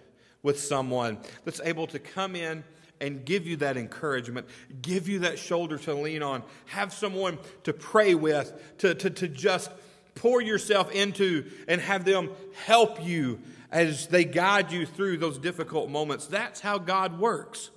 with 0.42 0.58
someone 0.58 1.18
that's 1.44 1.60
able 1.60 1.86
to 1.88 1.98
come 1.98 2.34
in 2.34 2.64
and 3.00 3.24
give 3.24 3.46
you 3.46 3.56
that 3.56 3.76
encouragement, 3.76 4.46
give 4.82 5.08
you 5.08 5.20
that 5.20 5.38
shoulder 5.38 5.78
to 5.78 5.94
lean 5.94 6.22
on, 6.22 6.42
have 6.66 6.92
someone 6.92 7.38
to 7.64 7.72
pray 7.72 8.14
with, 8.14 8.52
to, 8.78 8.94
to, 8.94 9.10
to 9.10 9.28
just 9.28 9.70
pour 10.14 10.42
yourself 10.42 10.92
into, 10.92 11.44
and 11.66 11.80
have 11.80 12.04
them 12.04 12.30
help 12.64 13.02
you 13.04 13.40
as 13.70 14.08
they 14.08 14.24
guide 14.24 14.70
you 14.72 14.84
through 14.84 15.16
those 15.16 15.38
difficult 15.38 15.88
moments. 15.88 16.26
That's 16.26 16.60
how 16.60 16.78
God 16.78 17.18
works. 17.18 17.70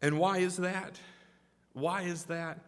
And 0.00 0.18
why 0.18 0.38
is 0.38 0.56
that? 0.58 0.98
Why 1.72 2.02
is 2.02 2.24
that? 2.24 2.58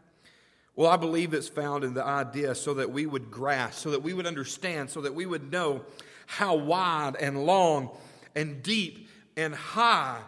Well, 0.76 0.90
I 0.90 0.96
believe 0.96 1.34
it's 1.34 1.48
found 1.48 1.84
in 1.84 1.94
the 1.94 2.04
idea 2.04 2.54
so 2.54 2.74
that 2.74 2.90
we 2.90 3.06
would 3.06 3.30
grasp, 3.30 3.80
so 3.80 3.90
that 3.90 4.02
we 4.02 4.14
would 4.14 4.26
understand, 4.26 4.90
so 4.90 5.00
that 5.02 5.14
we 5.14 5.26
would 5.26 5.50
know 5.50 5.82
how 6.26 6.54
wide 6.54 7.16
and 7.16 7.44
long 7.44 7.90
and 8.34 8.62
deep 8.62 9.09
and 9.36 9.54
high 9.54 10.20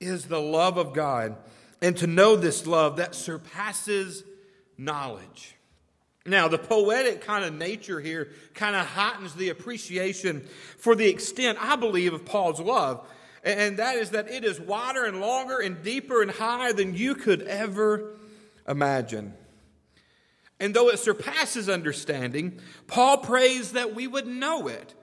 is 0.00 0.26
the 0.26 0.40
love 0.40 0.76
of 0.76 0.92
God. 0.92 1.36
And 1.80 1.96
to 1.98 2.06
know 2.06 2.36
this 2.36 2.66
love 2.66 2.96
that 2.96 3.14
surpasses 3.14 4.24
knowledge. 4.76 5.54
Now, 6.26 6.48
the 6.48 6.58
poetic 6.58 7.22
kind 7.22 7.44
of 7.44 7.54
nature 7.54 8.00
here 8.00 8.32
kind 8.54 8.76
of 8.76 8.84
heightens 8.84 9.34
the 9.34 9.48
appreciation 9.48 10.46
for 10.76 10.94
the 10.94 11.08
extent, 11.08 11.58
I 11.60 11.76
believe, 11.76 12.12
of 12.12 12.24
Paul's 12.24 12.60
love. 12.60 13.06
And 13.42 13.78
that 13.78 13.96
is 13.96 14.10
that 14.10 14.28
it 14.28 14.44
is 14.44 14.60
wider 14.60 15.04
and 15.04 15.20
longer 15.20 15.58
and 15.58 15.82
deeper 15.82 16.20
and 16.20 16.30
higher 16.30 16.72
than 16.72 16.94
you 16.94 17.14
could 17.14 17.42
ever 17.42 18.16
imagine. 18.68 19.34
And 20.60 20.74
though 20.74 20.88
it 20.88 20.98
surpasses 20.98 21.68
understanding, 21.68 22.60
Paul 22.88 23.18
prays 23.18 23.72
that 23.72 23.94
we 23.94 24.06
would 24.06 24.26
know 24.26 24.68
it. 24.68 24.94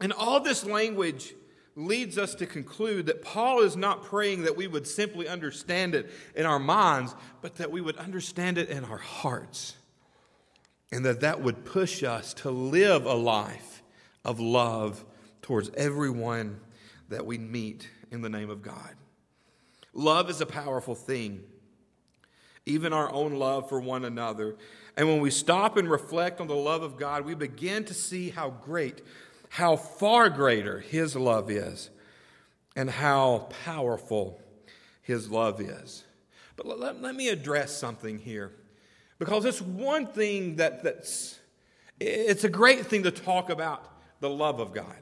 And 0.00 0.12
all 0.12 0.40
this 0.40 0.64
language 0.64 1.34
leads 1.76 2.18
us 2.18 2.34
to 2.36 2.46
conclude 2.46 3.06
that 3.06 3.22
Paul 3.22 3.60
is 3.60 3.76
not 3.76 4.04
praying 4.04 4.42
that 4.42 4.56
we 4.56 4.66
would 4.66 4.86
simply 4.86 5.26
understand 5.28 5.94
it 5.94 6.10
in 6.34 6.46
our 6.46 6.58
minds, 6.58 7.14
but 7.42 7.56
that 7.56 7.70
we 7.70 7.80
would 7.80 7.96
understand 7.96 8.58
it 8.58 8.68
in 8.68 8.84
our 8.84 8.98
hearts. 8.98 9.74
And 10.92 11.04
that 11.04 11.20
that 11.20 11.40
would 11.40 11.64
push 11.64 12.04
us 12.04 12.34
to 12.34 12.50
live 12.50 13.04
a 13.04 13.14
life 13.14 13.82
of 14.24 14.38
love 14.38 15.04
towards 15.42 15.70
everyone 15.76 16.60
that 17.08 17.26
we 17.26 17.38
meet 17.38 17.88
in 18.12 18.22
the 18.22 18.28
name 18.28 18.50
of 18.50 18.62
God. 18.62 18.94
Love 19.92 20.30
is 20.30 20.40
a 20.40 20.46
powerful 20.46 20.94
thing, 20.94 21.42
even 22.66 22.92
our 22.92 23.12
own 23.12 23.34
love 23.34 23.68
for 23.68 23.80
one 23.80 24.04
another. 24.04 24.56
And 24.96 25.08
when 25.08 25.20
we 25.20 25.30
stop 25.30 25.76
and 25.76 25.90
reflect 25.90 26.40
on 26.40 26.46
the 26.46 26.54
love 26.54 26.82
of 26.82 26.96
God, 26.96 27.24
we 27.24 27.34
begin 27.34 27.84
to 27.84 27.94
see 27.94 28.30
how 28.30 28.50
great 28.50 29.02
how 29.54 29.76
far 29.76 30.28
greater 30.28 30.80
His 30.80 31.14
love 31.14 31.48
is 31.48 31.88
and 32.74 32.90
how 32.90 33.46
powerful 33.64 34.40
His 35.00 35.30
love 35.30 35.60
is. 35.60 36.02
But 36.56 36.66
let, 36.66 37.00
let 37.00 37.14
me 37.14 37.28
address 37.28 37.78
something 37.78 38.18
here 38.18 38.50
because 39.20 39.44
it's 39.44 39.60
one 39.60 40.08
thing 40.08 40.56
that, 40.56 40.82
that's, 40.82 41.38
it's 42.00 42.42
a 42.42 42.48
great 42.48 42.86
thing 42.86 43.04
to 43.04 43.12
talk 43.12 43.48
about 43.48 43.88
the 44.18 44.28
love 44.28 44.58
of 44.58 44.74
God. 44.74 44.96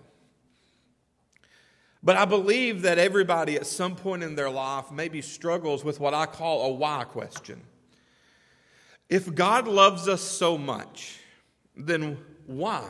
But 2.03 2.17
I 2.17 2.27
believe 2.27 2.83
that 2.83 2.99
everybody 2.99 3.57
at 3.57 3.67
some 3.67 3.97
point 3.97 4.23
in 4.23 4.35
their 4.35 4.51
life 4.51 4.91
maybe 4.93 5.23
struggles 5.23 5.83
with 5.83 5.99
what 5.99 6.13
I 6.13 6.27
call 6.27 6.67
a 6.67 6.75
why 6.75 7.05
question. 7.05 7.63
If 9.09 9.35
God 9.35 9.67
loves 9.67 10.09
us 10.09 10.21
so 10.21 10.59
much, 10.59 11.21
then 11.75 12.19
why? 12.47 12.87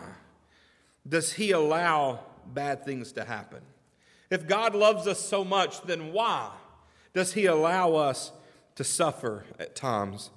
Does 1.09 1.33
He 1.33 1.51
allow 1.53 2.21
bad 2.47 2.85
things 2.85 3.13
to 3.13 3.25
happen? 3.25 3.61
If 4.31 4.47
God 4.47 4.75
loves 4.75 5.07
us 5.07 5.21
so 5.21 5.45
much, 5.45 5.83
then 5.83 6.13
why 6.13 6.51
does 7.13 7.35
He 7.35 7.47
allow 7.47 7.95
us 7.95 8.33
to 8.77 8.85
suffer 8.85 9.45
at 9.59 9.75
times? 9.75 10.31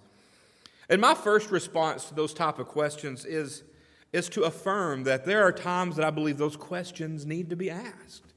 And 0.90 1.02
my 1.02 1.14
first 1.14 1.50
response 1.52 2.06
to 2.06 2.14
those 2.14 2.34
type 2.34 2.60
of 2.60 2.68
questions 2.68 3.26
is, 3.26 3.64
is 4.14 4.30
to 4.30 4.44
affirm 4.44 5.04
that 5.04 5.26
there 5.26 5.44
are 5.44 5.52
times 5.52 5.96
that 5.96 6.06
I 6.06 6.12
believe 6.12 6.38
those 6.38 6.58
questions 6.58 7.26
need 7.26 7.50
to 7.50 7.56
be 7.56 7.70
asked. 7.70 8.34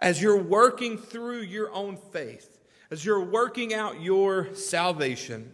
As 0.00 0.20
you're 0.20 0.42
working 0.42 0.96
through 0.96 1.42
your 1.42 1.72
own 1.72 1.96
faith, 1.96 2.58
as 2.90 3.04
you're 3.04 3.24
working 3.24 3.72
out 3.72 4.00
your 4.00 4.52
salvation, 4.54 5.52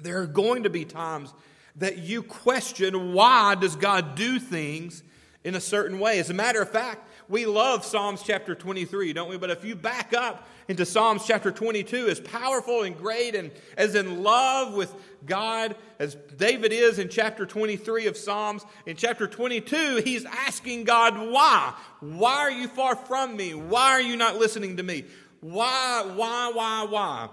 there 0.00 0.20
are 0.20 0.26
going 0.26 0.64
to 0.64 0.70
be 0.70 0.84
times 0.84 1.32
that 1.76 1.98
you 1.98 2.22
question 2.22 3.12
why 3.12 3.54
does 3.54 3.76
God 3.76 4.14
do 4.14 4.38
things 4.38 5.02
in 5.44 5.54
a 5.54 5.60
certain 5.60 5.98
way. 5.98 6.18
As 6.18 6.30
a 6.30 6.34
matter 6.34 6.62
of 6.62 6.70
fact, 6.70 7.08
we 7.28 7.46
love 7.46 7.84
Psalms 7.84 8.22
chapter 8.22 8.54
23, 8.54 9.12
don't 9.12 9.28
we? 9.28 9.38
But 9.38 9.50
if 9.50 9.64
you 9.64 9.74
back 9.74 10.12
up 10.12 10.46
into 10.68 10.84
Psalms 10.84 11.24
chapter 11.26 11.50
22, 11.50 12.08
as 12.08 12.20
powerful 12.20 12.82
and 12.82 12.96
great 12.96 13.34
and 13.34 13.50
as 13.76 13.94
in 13.94 14.22
love 14.22 14.74
with 14.74 14.94
God 15.24 15.76
as 15.98 16.14
David 16.36 16.72
is 16.72 16.98
in 16.98 17.08
chapter 17.08 17.46
23 17.46 18.06
of 18.06 18.16
Psalms, 18.16 18.64
in 18.86 18.96
chapter 18.96 19.26
22, 19.26 20.02
he's 20.04 20.24
asking 20.24 20.84
God, 20.84 21.16
why? 21.30 21.74
Why 22.00 22.34
are 22.34 22.50
you 22.50 22.68
far 22.68 22.96
from 22.96 23.36
me? 23.36 23.54
Why 23.54 23.92
are 23.92 24.02
you 24.02 24.16
not 24.16 24.36
listening 24.36 24.76
to 24.76 24.82
me? 24.82 25.04
Why, 25.40 26.04
why, 26.14 26.52
why, 26.54 26.86
why? 26.88 27.28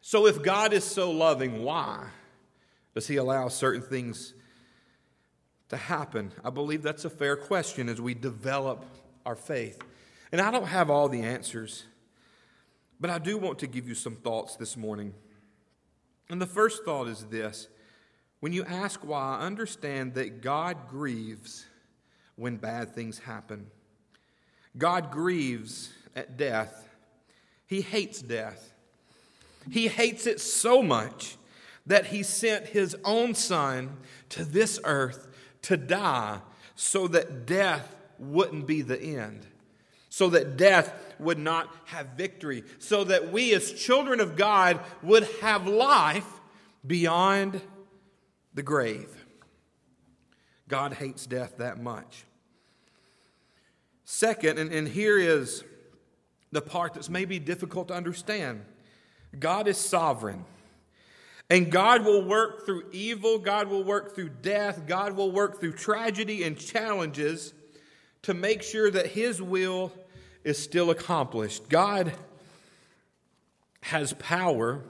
So 0.00 0.26
if 0.26 0.42
God 0.42 0.72
is 0.72 0.84
so 0.84 1.10
loving, 1.10 1.62
why 1.62 2.08
does 2.94 3.06
he 3.06 3.16
allow 3.16 3.48
certain 3.48 3.82
things 3.82 4.34
to 5.70 5.76
happen? 5.76 6.32
I 6.44 6.50
believe 6.50 6.82
that's 6.82 7.04
a 7.04 7.10
fair 7.10 7.36
question 7.36 7.88
as 7.88 8.00
we 8.00 8.14
develop 8.14 8.84
our 9.24 9.36
faith. 9.36 9.80
And 10.30 10.40
I 10.40 10.50
don't 10.50 10.66
have 10.66 10.90
all 10.90 11.08
the 11.08 11.22
answers, 11.22 11.84
but 13.00 13.10
I 13.10 13.18
do 13.18 13.38
want 13.38 13.58
to 13.60 13.66
give 13.66 13.88
you 13.88 13.94
some 13.94 14.16
thoughts 14.16 14.56
this 14.56 14.76
morning. 14.76 15.14
And 16.28 16.40
the 16.40 16.46
first 16.46 16.84
thought 16.84 17.08
is 17.08 17.24
this 17.24 17.68
when 18.40 18.52
you 18.52 18.64
ask 18.64 19.00
why, 19.04 19.38
understand 19.38 20.14
that 20.14 20.40
God 20.40 20.88
grieves 20.88 21.66
when 22.36 22.56
bad 22.56 22.94
things 22.94 23.18
happen. 23.18 23.66
God 24.78 25.10
grieves 25.10 25.90
at 26.16 26.36
death. 26.36 26.88
He 27.66 27.80
hates 27.80 28.22
death. 28.22 28.72
He 29.70 29.88
hates 29.88 30.26
it 30.26 30.40
so 30.40 30.82
much 30.82 31.36
that 31.86 32.06
he 32.06 32.22
sent 32.22 32.66
his 32.66 32.96
own 33.04 33.34
son 33.34 33.96
to 34.30 34.44
this 34.44 34.80
earth 34.84 35.28
to 35.62 35.76
die 35.76 36.40
so 36.74 37.08
that 37.08 37.46
death 37.46 37.94
wouldn't 38.18 38.66
be 38.66 38.82
the 38.82 39.00
end, 39.00 39.46
so 40.08 40.30
that 40.30 40.56
death 40.56 40.92
would 41.18 41.38
not 41.38 41.68
have 41.86 42.08
victory, 42.16 42.64
so 42.78 43.04
that 43.04 43.32
we 43.32 43.54
as 43.54 43.72
children 43.72 44.20
of 44.20 44.36
God 44.36 44.80
would 45.02 45.28
have 45.40 45.66
life 45.66 46.26
beyond 46.86 47.60
the 48.54 48.62
grave. 48.62 49.08
God 50.68 50.94
hates 50.94 51.26
death 51.26 51.58
that 51.58 51.82
much. 51.82 52.24
Second, 54.04 54.58
and, 54.58 54.72
and 54.72 54.88
here 54.88 55.18
is 55.18 55.64
the 56.52 56.60
part 56.60 56.94
that's 56.94 57.08
maybe 57.08 57.38
difficult 57.38 57.88
to 57.88 57.94
understand 57.94 58.64
God 59.38 59.68
is 59.68 59.78
sovereign. 59.78 60.44
And 61.50 61.70
God 61.70 62.04
will 62.04 62.24
work 62.24 62.64
through 62.64 62.84
evil, 62.92 63.38
God 63.38 63.68
will 63.68 63.82
work 63.82 64.14
through 64.14 64.28
death, 64.40 64.86
God 64.86 65.16
will 65.16 65.32
work 65.32 65.58
through 65.58 65.72
tragedy 65.72 66.44
and 66.44 66.56
challenges 66.56 67.52
to 68.22 68.34
make 68.34 68.62
sure 68.62 68.90
that 68.90 69.08
His 69.08 69.42
will 69.42 69.92
is 70.44 70.62
still 70.62 70.90
accomplished. 70.90 71.68
God 71.68 72.12
has 73.82 74.12
power 74.14 74.82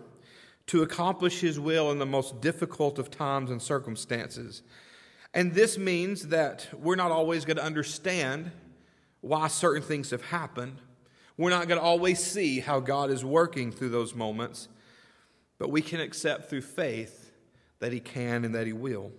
to 0.67 0.83
accomplish 0.83 1.41
His 1.41 1.59
will 1.59 1.91
in 1.91 1.99
the 1.99 2.07
most 2.07 2.41
difficult 2.43 2.99
of 2.99 3.11
times 3.11 3.51
and 3.51 3.63
circumstances. 3.63 4.63
And 5.33 5.55
this 5.55 5.79
means 5.79 6.29
that 6.29 6.69
we're 6.79 6.97
not 6.97 7.11
always 7.11 7.45
going 7.45 7.57
to 7.57 7.65
understand 7.65 8.51
why 9.21 9.49
certain 9.49 9.83
things 9.83 10.11
have 10.11 10.23
happened. 10.23 10.79
We're 11.37 11.51
not 11.51 11.69
going 11.69 11.81
to 11.81 11.85
always 11.85 12.23
see 12.23 12.61
how 12.61 12.81
God 12.81 13.11
is 13.11 13.25
working 13.25 13.73
through 13.73 13.91
those 13.91 14.15
moments, 14.15 14.69
but 15.61 15.71
we 15.71 15.83
can 15.83 16.01
accept 16.01 16.49
through 16.49 16.63
faith 16.63 17.31
that 17.79 17.93
He 17.93 18.01
can 18.01 18.45
and 18.45 18.55
that 18.55 18.67
He 18.67 18.73
will. 18.73 19.13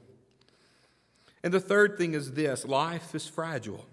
And 1.43 1.53
the 1.53 1.59
third 1.59 1.97
thing 1.97 2.15
is 2.15 2.33
this 2.33 2.65
life 2.65 3.15
is 3.15 3.27
fragile. 3.27 3.85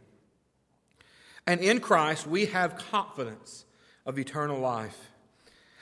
And 1.47 1.61
in 1.61 1.78
Christ, 1.78 2.26
we 2.26 2.47
have 2.47 2.78
confidence 2.90 3.67
of 4.05 4.19
eternal 4.19 4.59
life. 4.59 4.99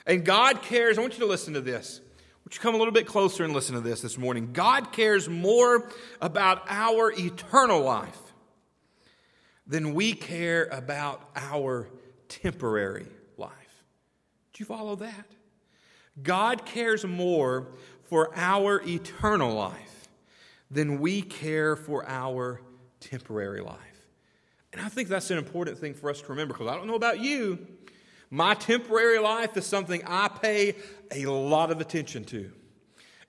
And 0.07 0.25
God 0.25 0.61
cares, 0.61 0.99
I 0.99 1.01
want 1.01 1.15
you 1.15 1.21
to 1.21 1.27
listen 1.27 1.55
to 1.55 1.61
this. 1.61 2.01
Would 2.45 2.55
you 2.55 2.61
come 2.61 2.75
a 2.75 2.79
little 2.79 2.93
bit 2.93 3.07
closer 3.07 3.45
and 3.45 3.53
listen 3.53 3.75
to 3.77 3.81
this 3.81 4.01
this 4.01 4.19
morning? 4.19 4.53
God 4.53 4.93
cares 4.93 5.29
more 5.29 5.89
about 6.21 6.63
our 6.69 7.13
eternal 7.13 7.81
life 7.81 8.19
than 9.67 9.95
we 9.95 10.13
care 10.13 10.65
about 10.67 11.29
our 11.37 11.89
temporary 12.29 13.07
life. 13.37 13.85
Do 14.53 14.63
you 14.63 14.67
follow 14.67 14.97
that? 14.97 15.36
God 16.23 16.65
cares 16.65 17.05
more 17.05 17.69
for 18.05 18.31
our 18.35 18.81
eternal 18.87 19.55
life 19.55 20.09
than 20.71 21.01
we 21.01 21.23
care 21.23 21.77
for 21.77 22.09
our 22.09 22.61
temporary 23.01 23.61
life. 23.61 23.79
And 24.73 24.85
I 24.85 24.89
think 24.89 25.09
that's 25.09 25.31
an 25.31 25.39
important 25.39 25.79
thing 25.79 25.95
for 25.95 26.11
us 26.11 26.21
to 26.21 26.29
remember 26.29 26.55
because 26.55 26.69
I 26.69 26.77
don't 26.77 26.87
know 26.87 26.95
about 26.95 27.21
you. 27.21 27.67
My 28.31 28.55
temporary 28.55 29.19
life 29.19 29.57
is 29.57 29.65
something 29.65 30.03
I 30.07 30.29
pay 30.29 30.75
a 31.13 31.27
lot 31.27 31.71
of 31.71 31.81
attention 31.81 32.25
to. 32.27 32.51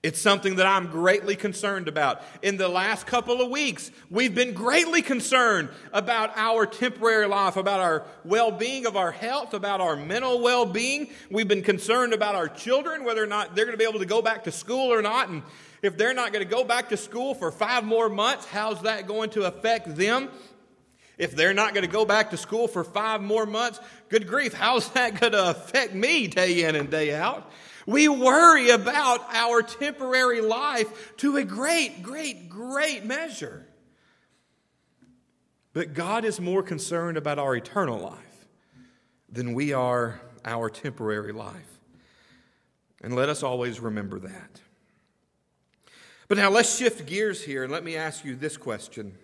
It's 0.00 0.20
something 0.20 0.56
that 0.56 0.66
I'm 0.66 0.92
greatly 0.92 1.34
concerned 1.34 1.88
about. 1.88 2.22
In 2.40 2.56
the 2.56 2.68
last 2.68 3.04
couple 3.04 3.40
of 3.42 3.50
weeks, 3.50 3.90
we've 4.08 4.32
been 4.32 4.54
greatly 4.54 5.02
concerned 5.02 5.70
about 5.92 6.30
our 6.36 6.66
temporary 6.66 7.26
life, 7.26 7.56
about 7.56 7.80
our 7.80 8.04
well 8.24 8.52
being 8.52 8.86
of 8.86 8.96
our 8.96 9.10
health, 9.10 9.54
about 9.54 9.80
our 9.80 9.96
mental 9.96 10.40
well 10.40 10.66
being. 10.66 11.10
We've 11.32 11.48
been 11.48 11.64
concerned 11.64 12.12
about 12.12 12.36
our 12.36 12.46
children, 12.48 13.02
whether 13.02 13.20
or 13.20 13.26
not 13.26 13.56
they're 13.56 13.64
going 13.64 13.76
to 13.76 13.78
be 13.78 13.88
able 13.88 13.98
to 13.98 14.06
go 14.06 14.22
back 14.22 14.44
to 14.44 14.52
school 14.52 14.92
or 14.92 15.02
not. 15.02 15.30
And 15.30 15.42
if 15.82 15.98
they're 15.98 16.14
not 16.14 16.32
going 16.32 16.44
to 16.44 16.50
go 16.50 16.62
back 16.62 16.90
to 16.90 16.96
school 16.96 17.34
for 17.34 17.50
five 17.50 17.82
more 17.82 18.08
months, 18.08 18.46
how's 18.46 18.82
that 18.82 19.08
going 19.08 19.30
to 19.30 19.46
affect 19.46 19.96
them? 19.96 20.28
If 21.18 21.34
they're 21.34 21.54
not 21.54 21.74
going 21.74 21.84
to 21.84 21.90
go 21.90 22.04
back 22.04 22.30
to 22.30 22.36
school 22.36 22.68
for 22.68 22.84
five 22.84 23.20
more 23.20 23.46
months, 23.46 23.80
good 24.10 24.28
grief, 24.28 24.54
how's 24.54 24.88
that 24.90 25.18
going 25.18 25.32
to 25.32 25.50
affect 25.50 25.92
me 25.92 26.28
day 26.28 26.62
in 26.62 26.76
and 26.76 26.88
day 26.88 27.16
out? 27.16 27.50
We 27.88 28.06
worry 28.06 28.68
about 28.68 29.22
our 29.32 29.62
temporary 29.62 30.42
life 30.42 31.16
to 31.16 31.38
a 31.38 31.42
great, 31.42 32.02
great, 32.02 32.50
great 32.50 33.02
measure. 33.02 33.66
But 35.72 35.94
God 35.94 36.26
is 36.26 36.38
more 36.38 36.62
concerned 36.62 37.16
about 37.16 37.38
our 37.38 37.56
eternal 37.56 37.98
life 37.98 38.46
than 39.32 39.54
we 39.54 39.72
are 39.72 40.20
our 40.44 40.68
temporary 40.68 41.32
life. 41.32 41.80
And 43.00 43.16
let 43.16 43.30
us 43.30 43.42
always 43.42 43.80
remember 43.80 44.18
that. 44.18 44.60
But 46.28 46.36
now 46.36 46.50
let's 46.50 46.76
shift 46.76 47.06
gears 47.06 47.42
here 47.42 47.62
and 47.62 47.72
let 47.72 47.84
me 47.84 47.96
ask 47.96 48.22
you 48.22 48.36
this 48.36 48.58
question. 48.58 49.14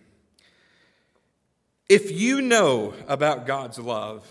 If 1.86 2.10
you 2.10 2.40
know 2.40 2.94
about 3.08 3.46
God's 3.46 3.78
love, 3.78 4.26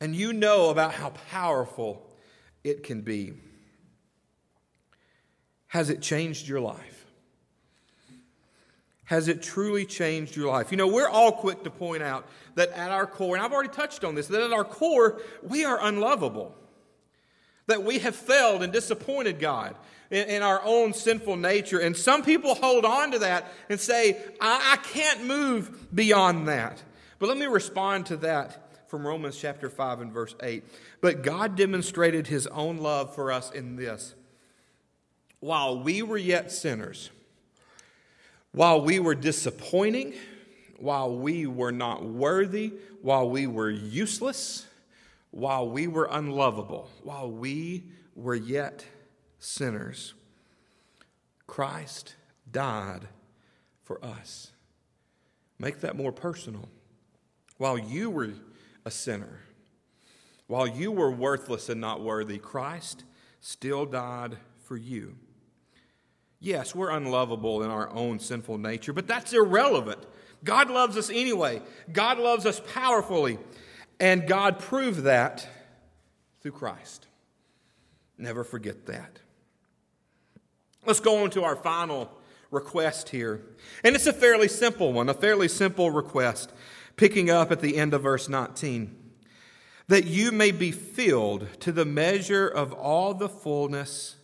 and 0.00 0.16
you 0.16 0.32
know 0.32 0.70
about 0.70 0.94
how 0.94 1.10
powerful 1.30 2.06
it 2.64 2.82
can 2.82 3.02
be, 3.02 3.34
has 5.68 5.90
it 5.90 6.02
changed 6.02 6.48
your 6.48 6.60
life? 6.60 7.06
Has 9.04 9.26
it 9.26 9.42
truly 9.42 9.86
changed 9.86 10.36
your 10.36 10.48
life? 10.48 10.70
You 10.70 10.76
know, 10.76 10.86
we're 10.86 11.08
all 11.08 11.32
quick 11.32 11.64
to 11.64 11.70
point 11.70 12.02
out 12.02 12.28
that 12.54 12.70
at 12.70 12.92
our 12.92 13.06
core, 13.06 13.34
and 13.34 13.44
I've 13.44 13.52
already 13.52 13.70
touched 13.70 14.04
on 14.04 14.14
this, 14.14 14.28
that 14.28 14.40
at 14.40 14.52
our 14.52 14.64
core, 14.64 15.20
we 15.42 15.64
are 15.64 15.78
unlovable. 15.82 16.54
That 17.66 17.82
we 17.82 17.98
have 17.98 18.14
failed 18.14 18.62
and 18.62 18.72
disappointed 18.72 19.40
God 19.40 19.74
in, 20.10 20.28
in 20.28 20.42
our 20.42 20.60
own 20.64 20.92
sinful 20.92 21.36
nature. 21.36 21.78
And 21.78 21.96
some 21.96 22.22
people 22.22 22.54
hold 22.54 22.84
on 22.84 23.10
to 23.12 23.18
that 23.20 23.52
and 23.68 23.80
say, 23.80 24.16
I, 24.40 24.74
I 24.74 24.76
can't 24.88 25.24
move 25.24 25.92
beyond 25.94 26.46
that. 26.46 26.82
But 27.18 27.28
let 27.28 27.36
me 27.36 27.46
respond 27.46 28.06
to 28.06 28.16
that 28.18 28.69
from 28.90 29.06
Romans 29.06 29.38
chapter 29.38 29.70
5 29.70 30.00
and 30.00 30.12
verse 30.12 30.34
8. 30.42 30.64
But 31.00 31.22
God 31.22 31.54
demonstrated 31.56 32.26
his 32.26 32.48
own 32.48 32.78
love 32.78 33.14
for 33.14 33.30
us 33.30 33.52
in 33.52 33.76
this. 33.76 34.16
While 35.38 35.78
we 35.80 36.02
were 36.02 36.18
yet 36.18 36.50
sinners, 36.50 37.10
while 38.50 38.80
we 38.82 38.98
were 38.98 39.14
disappointing, 39.14 40.14
while 40.76 41.14
we 41.14 41.46
were 41.46 41.70
not 41.70 42.04
worthy, 42.04 42.72
while 43.00 43.30
we 43.30 43.46
were 43.46 43.70
useless, 43.70 44.66
while 45.30 45.68
we 45.68 45.86
were 45.86 46.08
unlovable, 46.10 46.90
while 47.04 47.30
we 47.30 47.84
were 48.16 48.34
yet 48.34 48.84
sinners, 49.38 50.14
Christ 51.46 52.16
died 52.50 53.06
for 53.84 54.04
us. 54.04 54.50
Make 55.60 55.80
that 55.80 55.96
more 55.96 56.12
personal. 56.12 56.68
While 57.56 57.78
you 57.78 58.10
were 58.10 58.30
a 58.84 58.90
sinner, 58.90 59.40
while 60.46 60.66
you 60.66 60.90
were 60.90 61.10
worthless 61.10 61.68
and 61.68 61.80
not 61.80 62.00
worthy, 62.02 62.38
Christ 62.38 63.04
still 63.40 63.86
died 63.86 64.36
for 64.64 64.76
you. 64.76 65.16
Yes, 66.40 66.74
we're 66.74 66.90
unlovable 66.90 67.62
in 67.62 67.70
our 67.70 67.90
own 67.90 68.18
sinful 68.18 68.58
nature, 68.58 68.92
but 68.92 69.06
that's 69.06 69.32
irrelevant. 69.32 69.98
God 70.42 70.70
loves 70.70 70.96
us 70.96 71.10
anyway. 71.10 71.60
God 71.92 72.18
loves 72.18 72.46
us 72.46 72.60
powerfully, 72.72 73.38
and 73.98 74.26
God 74.26 74.58
proved 74.58 75.00
that 75.00 75.46
through 76.40 76.52
Christ. 76.52 77.06
Never 78.16 78.42
forget 78.42 78.86
that. 78.86 79.18
Let's 80.86 81.00
go 81.00 81.22
on 81.22 81.30
to 81.30 81.44
our 81.44 81.56
final 81.56 82.10
request 82.50 83.10
here. 83.10 83.42
And 83.84 83.94
it's 83.94 84.06
a 84.06 84.12
fairly 84.12 84.48
simple 84.48 84.92
one, 84.92 85.08
a 85.08 85.14
fairly 85.14 85.48
simple 85.48 85.90
request, 85.90 86.52
picking 87.00 87.30
up 87.30 87.50
at 87.50 87.60
the 87.60 87.78
end 87.78 87.94
of 87.94 88.02
verse 88.02 88.28
19. 88.28 88.94
That 89.88 90.04
you 90.04 90.30
may 90.30 90.50
be 90.50 90.70
filled 90.70 91.48
to 91.60 91.72
the 91.72 91.86
measure 91.86 92.46
of 92.46 92.74
all 92.74 93.14
the 93.14 93.28
fullness 93.28 94.16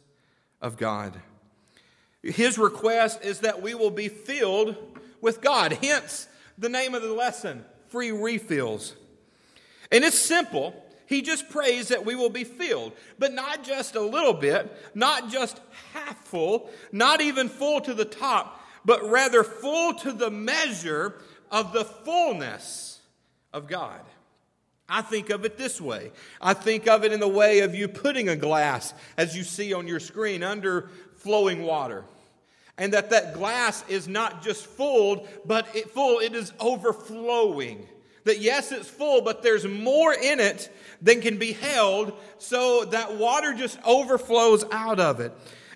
of 0.60 0.76
God. 0.76 1.14
His 2.22 2.58
request 2.58 3.24
is 3.24 3.40
that 3.40 3.62
we 3.62 3.74
will 3.74 3.90
be 3.90 4.08
filled 4.08 4.76
with 5.22 5.40
God. 5.40 5.72
Hence 5.72 6.28
the 6.58 6.68
name 6.68 6.94
of 6.94 7.00
the 7.00 7.14
lesson 7.14 7.64
free 7.88 8.10
refills. 8.12 8.94
And 9.90 10.04
it's 10.04 10.18
simple. 10.18 10.74
He 11.06 11.22
just 11.22 11.48
prays 11.48 11.88
that 11.88 12.04
we 12.04 12.14
will 12.14 12.28
be 12.28 12.44
filled, 12.44 12.92
but 13.18 13.32
not 13.32 13.64
just 13.64 13.94
a 13.94 14.00
little 14.02 14.34
bit, 14.34 14.70
not 14.94 15.30
just 15.30 15.60
half 15.94 16.22
full, 16.26 16.68
not 16.92 17.22
even 17.22 17.48
full 17.48 17.80
to 17.80 17.94
the 17.94 18.04
top, 18.04 18.60
but 18.84 19.02
rather 19.08 19.42
full 19.42 19.94
to 19.94 20.12
the 20.12 20.30
measure 20.30 21.14
of 21.50 21.72
the 21.72 21.84
fullness 21.84 23.00
of 23.52 23.66
God. 23.66 24.00
I 24.88 25.02
think 25.02 25.30
of 25.30 25.44
it 25.44 25.58
this 25.58 25.80
way. 25.80 26.12
I 26.40 26.54
think 26.54 26.86
of 26.86 27.04
it 27.04 27.12
in 27.12 27.20
the 27.20 27.28
way 27.28 27.60
of 27.60 27.74
you 27.74 27.88
putting 27.88 28.28
a 28.28 28.36
glass, 28.36 28.94
as 29.16 29.36
you 29.36 29.42
see 29.42 29.72
on 29.72 29.88
your 29.88 29.98
screen, 29.98 30.42
under 30.42 30.90
flowing 31.16 31.62
water. 31.62 32.04
And 32.78 32.92
that 32.92 33.10
that 33.10 33.34
glass 33.34 33.84
is 33.88 34.06
not 34.06 34.42
just 34.42 34.66
full, 34.66 35.26
but 35.44 35.66
it 35.74 35.90
full, 35.90 36.20
it 36.20 36.34
is 36.34 36.52
overflowing. 36.60 37.88
That 38.24 38.40
yes, 38.40 38.70
it's 38.70 38.88
full, 38.88 39.22
but 39.22 39.42
there's 39.42 39.66
more 39.66 40.12
in 40.12 40.40
it 40.40 40.70
than 41.00 41.20
can 41.20 41.38
be 41.38 41.52
held, 41.52 42.12
so 42.38 42.84
that 42.86 43.16
water 43.16 43.54
just 43.54 43.78
overflows 43.84 44.64
out 44.70 45.00
of 45.00 45.20
it. 45.20 45.32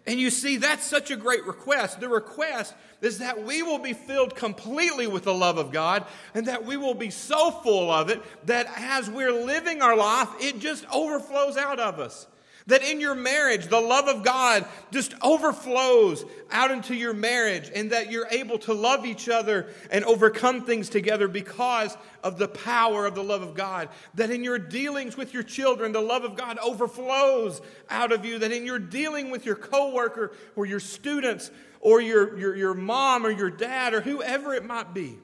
And 0.07 0.19
you 0.19 0.31
see, 0.31 0.57
that's 0.57 0.85
such 0.85 1.11
a 1.11 1.17
great 1.17 1.47
request. 1.47 2.01
The 2.01 2.09
request 2.09 2.75
is 3.03 3.19
that 3.19 3.45
we 3.45 3.63
will 3.63 3.79
be 3.79 3.93
filled 3.93 4.35
completely 4.35 5.07
with 5.07 5.25
the 5.25 5.35
love 5.35 5.59
of 5.59 5.73
God 5.73 6.05
and 6.35 6.47
that 6.47 6.65
we 6.65 6.77
will 6.77 6.95
be 6.95 7.11
so 7.11 7.51
full 7.51 7.91
of 7.91 8.11
it 8.11 8.23
that 8.47 8.67
as 8.77 9.09
we're 9.09 9.33
living 9.33 9.83
our 9.83 9.97
life, 9.97 10.29
it 10.41 10.59
just 10.59 10.85
overflows 10.93 11.57
out 11.57 11.81
of 11.81 11.99
us. 11.99 12.27
That 12.67 12.83
in 12.83 13.01
your 13.01 13.15
marriage, 13.15 13.67
the 13.67 13.81
love 13.81 14.07
of 14.07 14.23
God 14.23 14.65
just 14.93 15.15
overflows 15.23 16.25
out 16.51 16.71
into 16.71 16.95
your 16.95 17.15
marriage, 17.15 17.71
and 17.75 17.91
that 17.91 18.13
you're 18.13 18.29
able 18.31 18.59
to 18.61 18.75
love 18.75 19.07
each 19.07 19.29
other 19.29 19.71
and 19.91 20.05
overcome 20.05 20.63
things 20.63 20.89
together 20.89 21.27
because 21.27 21.97
of 22.23 22.39
the 22.39 22.49
power 22.49 23.07
of 23.07 23.15
the 23.15 23.25
love 23.25 23.43
of 23.43 23.55
God. 23.55 23.89
That 24.15 24.31
in 24.31 24.45
your 24.45 24.59
dealings 24.59 25.17
with 25.17 25.33
your 25.33 25.43
children, 25.43 25.93
the 25.93 26.01
love 26.01 26.23
of 26.23 26.37
God 26.37 26.59
overflows 26.59 27.61
out 27.89 28.13
of 28.13 28.25
you. 28.25 28.39
That 28.39 28.53
in 28.53 28.67
your 28.67 28.79
dealing 28.79 29.31
with 29.31 29.47
your 29.47 29.57
coworker 29.57 30.33
or 30.55 30.67
your 30.67 30.81
students 30.81 31.51
or 31.81 32.01
your, 32.01 32.39
your, 32.39 32.55
your 32.55 32.75
mom 32.75 33.27
or 33.27 33.31
your 33.31 33.51
dad 33.51 33.95
or 33.95 34.03
whoever 34.03 34.55
it 34.55 34.65
might 34.65 34.95
be, 34.95 35.19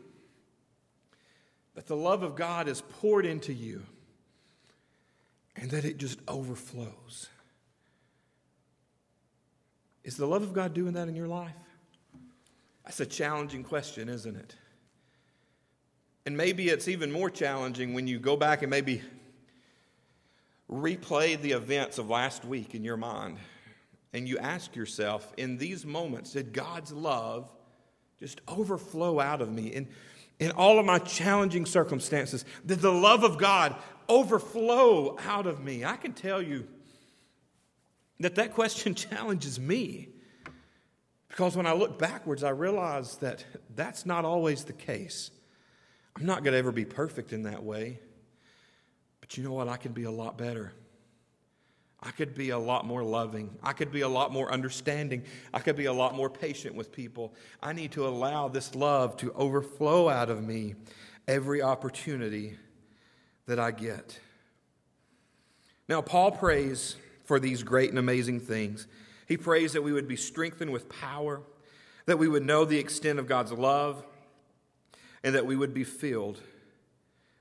that 1.75 1.87
the 1.87 1.97
love 1.97 2.23
of 2.23 2.35
God 2.35 2.67
is 2.67 2.81
poured 2.81 3.27
into 3.27 3.53
you 3.53 3.83
and 5.55 5.71
that 5.71 5.85
it 5.85 5.99
just 5.99 6.19
overflows. 6.27 7.29
Is 10.03 10.17
the 10.17 10.27
love 10.27 10.43
of 10.43 10.55
God 10.55 10.73
doing 10.73 10.95
that 10.95 11.09
in 11.09 11.15
your 11.15 11.29
life? 11.29 11.53
That's 12.85 13.01
a 13.01 13.07
challenging 13.07 13.63
question, 13.63 14.09
isn't 14.09 14.37
it? 14.37 14.55
And 16.25 16.37
maybe 16.37 16.69
it's 16.69 16.89
even 16.89 17.13
more 17.13 17.29
challenging 17.29 17.93
when 17.93 18.07
you 18.07 18.19
go 18.19 18.37
back 18.37 18.63
and 18.63 18.71
maybe 18.71 19.03
replay 20.71 21.41
the 21.41 21.53
events 21.53 21.99
of 21.99 22.09
last 22.09 22.45
week 22.45 22.75
in 22.75 22.83
your 22.83 22.97
mind 22.97 23.39
and 24.13 24.29
you 24.29 24.39
ask 24.39 24.75
yourself, 24.77 25.33
in 25.37 25.59
these 25.59 25.85
moments, 25.85 26.33
did 26.33 26.53
God's 26.53 26.93
love 26.93 27.51
just 28.19 28.41
overflow 28.49 29.21
out 29.21 29.41
of 29.41 29.53
me? 29.53 29.67
In, 29.69 29.89
in 30.39 30.51
all 30.53 30.79
of 30.79 30.87
my 30.87 30.99
challenging 30.99 31.67
circumstances, 31.67 32.45
did 32.65 32.81
the 32.81 32.93
love 32.93 33.25
of 33.25 33.39
God 33.39 33.77
overflow 34.09 35.17
out 35.27 35.47
of 35.47 35.63
me? 35.63 35.85
I 35.85 35.97
can 35.97 36.13
tell 36.13 36.41
you 36.41 36.67
that 38.21 38.37
that 38.37 38.55
question 38.55 38.95
challenges 38.97 39.59
me. 39.61 40.09
Because 41.29 41.57
when 41.57 41.67
I 41.67 41.75
look 41.75 41.99
backwards, 41.99 42.43
I 42.43 42.51
realize 42.51 43.17
that 43.19 43.45
that's 43.75 44.07
not 44.07 44.25
always 44.25 44.65
the 44.65 44.73
case. 44.73 45.31
I'm 46.17 46.25
not 46.25 46.43
going 46.43 46.53
to 46.53 46.59
ever 46.59 46.73
be 46.73 46.87
perfect 46.87 47.35
in 47.35 47.43
that 47.43 47.63
way. 47.63 48.01
But 49.21 49.37
you 49.37 49.45
know 49.45 49.53
what? 49.53 49.69
I 49.69 49.77
can 49.77 49.93
be 49.93 50.05
a 50.05 50.11
lot 50.11 50.39
better. 50.39 50.73
I 52.07 52.13
could 52.13 52.37
be 52.37 52.51
a 52.51 52.59
lot 52.59 52.87
more 52.87 53.03
loving. 53.03 53.51
I 53.65 53.73
could 53.73 53.91
be 53.91 54.03
a 54.03 54.09
lot 54.09 54.33
more 54.33 54.53
understanding. 54.53 55.25
I 55.53 55.59
could 55.59 55.75
be 55.75 55.87
a 55.87 55.93
lot 55.93 56.15
more 56.15 56.31
patient 56.31 56.77
with 56.77 56.93
people. 56.93 57.35
I 57.61 57.73
need 57.73 57.91
to 57.93 58.07
allow 58.07 58.47
this 58.47 58.77
love 58.77 59.17
to 59.17 59.33
overflow 59.33 60.09
out 60.09 60.31
of 60.31 60.41
me 60.41 60.77
every 61.27 61.63
opportunity 61.63 62.59
that 63.47 63.59
I 63.59 63.73
get. 63.73 64.21
Now, 65.89 66.01
Paul 66.01 66.31
prays 66.31 66.95
for 67.25 67.41
these 67.41 67.65
great 67.65 67.91
and 67.91 67.99
amazing 67.99 68.39
things. 68.39 68.87
He 69.27 69.37
prays 69.37 69.73
that 69.73 69.83
we 69.83 69.93
would 69.93 70.07
be 70.07 70.15
strengthened 70.15 70.71
with 70.71 70.89
power, 70.89 71.43
that 72.07 72.21
we 72.21 72.29
would 72.29 72.47
know 72.47 72.65
the 72.65 72.79
extent 72.79 73.19
of 73.19 73.27
God's 73.27 73.51
love, 73.51 74.05
and 75.25 75.35
that 75.35 75.45
we 75.45 75.57
would 75.57 75.75
be 75.75 75.83
filled. 75.83 76.41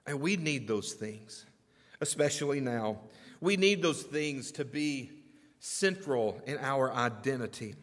And 0.07 0.19
we 0.21 0.37
need 0.37 0.67
those 0.67 0.93
things, 0.93 1.45
especially 2.01 2.61
now. 2.61 3.01
We 3.45 3.57
need 3.57 3.83
those 3.83 4.01
things 4.01 4.51
to 4.53 4.65
be 4.65 5.11
central 5.59 6.41
in 6.47 6.57
our 6.57 6.91
identity. 6.91 7.75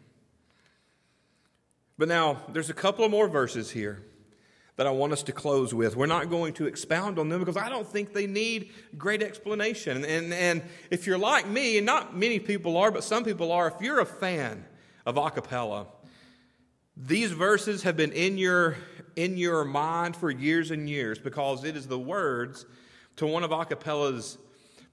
But 1.97 2.09
now, 2.09 2.43
there's 2.49 2.69
a 2.69 2.75
couple 2.75 3.05
of 3.05 3.13
more 3.13 3.29
verses 3.29 3.71
here 3.71 4.03
that 4.75 4.89
I 4.89 4.91
want 4.91 5.13
us 5.13 5.23
to 5.23 5.31
close 5.31 5.73
with. 5.73 5.95
We're 5.95 6.07
not 6.07 6.31
going 6.31 6.55
to 6.55 6.67
expound 6.67 7.17
on 7.21 7.29
them 7.29 7.39
because 7.39 7.57
I 7.57 7.69
don't 7.69 7.87
think 7.87 8.13
they 8.13 8.27
need 8.27 8.73
great 8.99 9.23
explanation. 9.23 10.05
And, 10.05 10.35
and 10.35 10.63
if 10.91 11.07
you're 11.07 11.17
like 11.17 11.47
me, 11.47 11.77
and 11.77 11.87
not 11.87 12.17
many 12.17 12.41
people 12.41 12.77
are, 12.77 12.91
but 12.91 13.05
some 13.05 13.23
people 13.23 13.53
are, 13.53 13.69
if 13.69 13.81
you're 13.81 14.01
a 14.01 14.07
fan 14.07 14.65
of 15.07 15.15
Acappella, 15.15 15.87
these 16.97 17.31
verses 17.31 17.85
have 17.85 17.97
been 17.97 18.11
in 18.11 18.37
your, 18.37 18.79
in 19.15 19.37
your 19.37 19.65
mind 19.65 20.17
for 20.17 20.29
years 20.29 20.73
and 20.73 20.91
years 20.91 21.21
because 21.21 21.63
it 21.63 21.77
is 21.77 21.87
the 21.87 22.01
words 22.01 22.67
to 23.15 23.29
one 23.29 23.45
of 23.45 23.53
Acappella's, 23.53 24.39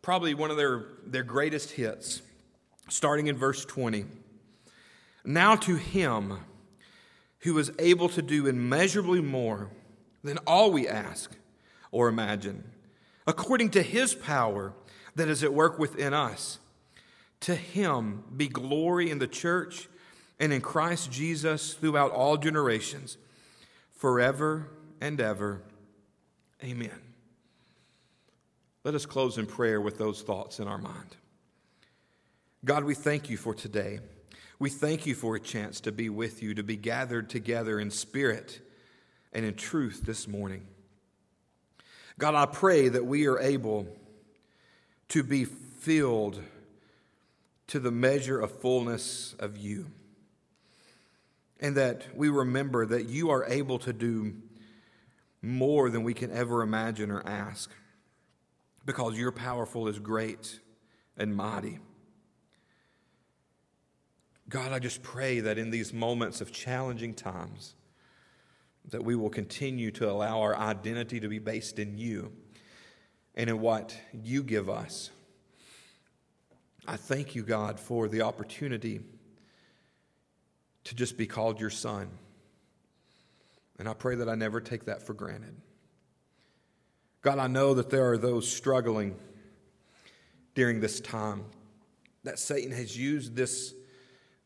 probably 0.01 0.33
one 0.33 0.51
of 0.51 0.57
their, 0.57 0.85
their 1.05 1.23
greatest 1.23 1.71
hits, 1.71 2.21
starting 2.87 3.27
in 3.27 3.37
verse 3.37 3.65
20. 3.65 4.05
Now 5.25 5.55
to 5.55 5.75
him 5.75 6.39
who 7.39 7.57
is 7.57 7.71
able 7.79 8.09
to 8.09 8.21
do 8.21 8.47
immeasurably 8.47 9.21
more 9.21 9.69
than 10.23 10.37
all 10.39 10.71
we 10.71 10.87
ask 10.87 11.31
or 11.91 12.07
imagine, 12.07 12.63
according 13.25 13.69
to 13.71 13.81
his 13.81 14.13
power 14.13 14.73
that 15.15 15.29
is 15.29 15.43
at 15.43 15.53
work 15.53 15.79
within 15.79 16.13
us. 16.13 16.59
To 17.41 17.55
him 17.55 18.23
be 18.35 18.47
glory 18.47 19.09
in 19.09 19.19
the 19.19 19.27
church 19.27 19.87
and 20.39 20.51
in 20.51 20.61
Christ 20.61 21.11
Jesus 21.11 21.73
throughout 21.73 22.11
all 22.11 22.37
generations, 22.37 23.17
forever 23.91 24.69
and 24.99 25.19
ever. 25.21 25.61
Amen. 26.63 27.08
Let 28.83 28.95
us 28.95 29.05
close 29.05 29.37
in 29.37 29.45
prayer 29.45 29.81
with 29.81 29.97
those 29.97 30.21
thoughts 30.21 30.59
in 30.59 30.67
our 30.67 30.77
mind. 30.77 31.17
God, 32.63 32.85
we 32.85 32.95
thank 32.95 33.29
you 33.29 33.35
for 33.35 33.53
today. 33.53 33.99
We 34.57 34.69
thank 34.69 35.05
you 35.05 35.15
for 35.15 35.35
a 35.35 35.39
chance 35.39 35.81
to 35.81 35.91
be 35.91 36.09
with 36.09 36.41
you, 36.41 36.53
to 36.55 36.63
be 36.63 36.77
gathered 36.77 37.29
together 37.29 37.79
in 37.79 37.91
spirit 37.91 38.61
and 39.33 39.45
in 39.45 39.55
truth 39.55 40.03
this 40.05 40.27
morning. 40.27 40.65
God, 42.17 42.35
I 42.35 42.45
pray 42.45 42.89
that 42.89 43.05
we 43.05 43.27
are 43.27 43.39
able 43.39 43.87
to 45.09 45.23
be 45.23 45.45
filled 45.45 46.41
to 47.67 47.79
the 47.79 47.91
measure 47.91 48.39
of 48.39 48.59
fullness 48.59 49.35
of 49.39 49.57
you. 49.57 49.87
And 51.59 51.75
that 51.75 52.05
we 52.15 52.29
remember 52.29 52.85
that 52.85 53.07
you 53.07 53.29
are 53.29 53.45
able 53.45 53.79
to 53.79 53.93
do 53.93 54.35
more 55.41 55.89
than 55.89 56.03
we 56.03 56.13
can 56.13 56.31
ever 56.31 56.61
imagine 56.61 57.11
or 57.11 57.25
ask 57.25 57.69
because 58.85 59.17
your 59.17 59.31
powerful 59.31 59.87
is 59.87 59.99
great 59.99 60.59
and 61.17 61.35
mighty. 61.35 61.79
God, 64.47 64.71
I 64.71 64.79
just 64.79 65.03
pray 65.03 65.41
that 65.41 65.57
in 65.57 65.69
these 65.69 65.93
moments 65.93 66.41
of 66.41 66.51
challenging 66.51 67.13
times, 67.13 67.75
that 68.89 69.03
we 69.03 69.15
will 69.15 69.29
continue 69.29 69.91
to 69.91 70.09
allow 70.09 70.41
our 70.41 70.55
identity 70.55 71.19
to 71.19 71.27
be 71.27 71.37
based 71.37 71.77
in 71.77 71.97
you 71.97 72.31
and 73.35 73.49
in 73.49 73.61
what 73.61 73.95
you 74.11 74.41
give 74.41 74.69
us. 74.69 75.11
I 76.87 76.95
thank 76.95 77.35
you, 77.35 77.43
God, 77.43 77.79
for 77.79 78.07
the 78.07 78.21
opportunity 78.21 79.01
to 80.85 80.95
just 80.95 81.17
be 81.17 81.27
called 81.27 81.59
your 81.59 81.69
son. 81.69 82.09
And 83.77 83.87
I 83.87 83.93
pray 83.93 84.15
that 84.15 84.27
I 84.27 84.33
never 84.33 84.59
take 84.59 84.85
that 84.85 85.05
for 85.05 85.13
granted. 85.13 85.55
God, 87.21 87.37
I 87.39 87.47
know 87.47 87.73
that 87.73 87.89
there 87.89 88.09
are 88.11 88.17
those 88.17 88.49
struggling 88.49 89.15
during 90.55 90.79
this 90.79 90.99
time, 90.99 91.43
that 92.23 92.39
Satan 92.39 92.71
has 92.71 92.97
used 92.97 93.35
this 93.35 93.73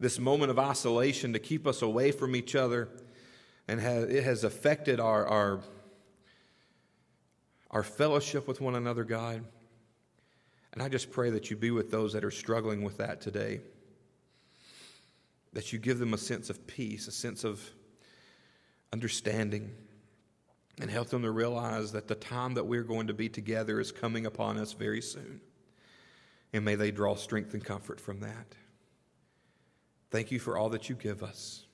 this 0.04 0.20
moment 0.20 0.52
of 0.52 0.60
isolation 0.60 1.32
to 1.32 1.40
keep 1.40 1.66
us 1.66 1.82
away 1.82 2.12
from 2.12 2.36
each 2.36 2.56
other, 2.56 2.90
and 3.68 3.80
has, 3.80 4.04
it 4.04 4.24
has 4.24 4.44
affected 4.44 5.00
our, 5.00 5.26
our, 5.26 5.60
our 7.72 7.84
fellowship 7.84 8.46
with 8.46 8.60
one 8.60 8.76
another, 8.76 9.06
God. 9.06 9.46
And 10.74 10.82
I 10.82 10.90
just 10.90 11.10
pray 11.10 11.30
that 11.30 11.50
you 11.50 11.56
be 11.56 11.72
with 11.72 11.90
those 11.90 12.12
that 12.14 12.26
are 12.26 12.32
struggling 12.32 12.84
with 12.84 12.98
that 12.98 13.22
today. 13.22 13.62
That 15.54 15.72
you 15.72 15.80
give 15.80 16.00
them 16.00 16.14
a 16.14 16.18
sense 16.18 16.50
of 16.50 16.68
peace, 16.68 17.08
a 17.08 17.12
sense 17.12 17.46
of 17.46 17.64
understanding, 18.92 19.72
and 20.80 20.90
help 20.90 21.10
them 21.10 21.22
to 21.22 21.32
realize 21.32 21.92
that 21.92 22.08
the 22.08 22.16
time 22.16 22.56
that 22.56 22.66
we're 22.66 22.84
going 22.84 23.08
to 23.08 23.14
be 23.14 23.30
together 23.30 23.80
is 23.80 23.92
coming 23.92 24.26
upon 24.26 24.58
us 24.58 24.74
very 24.74 25.02
soon. 25.02 25.40
And 26.52 26.66
may 26.66 26.76
they 26.76 26.92
draw 26.92 27.16
strength 27.16 27.54
and 27.54 27.64
comfort 27.64 28.00
from 28.00 28.20
that. 28.22 28.56
Thank 30.12 30.32
you 30.32 30.40
for 30.40 30.58
all 30.58 30.70
that 30.70 30.90
you 30.90 30.96
give 30.96 31.24
us. 31.24 31.66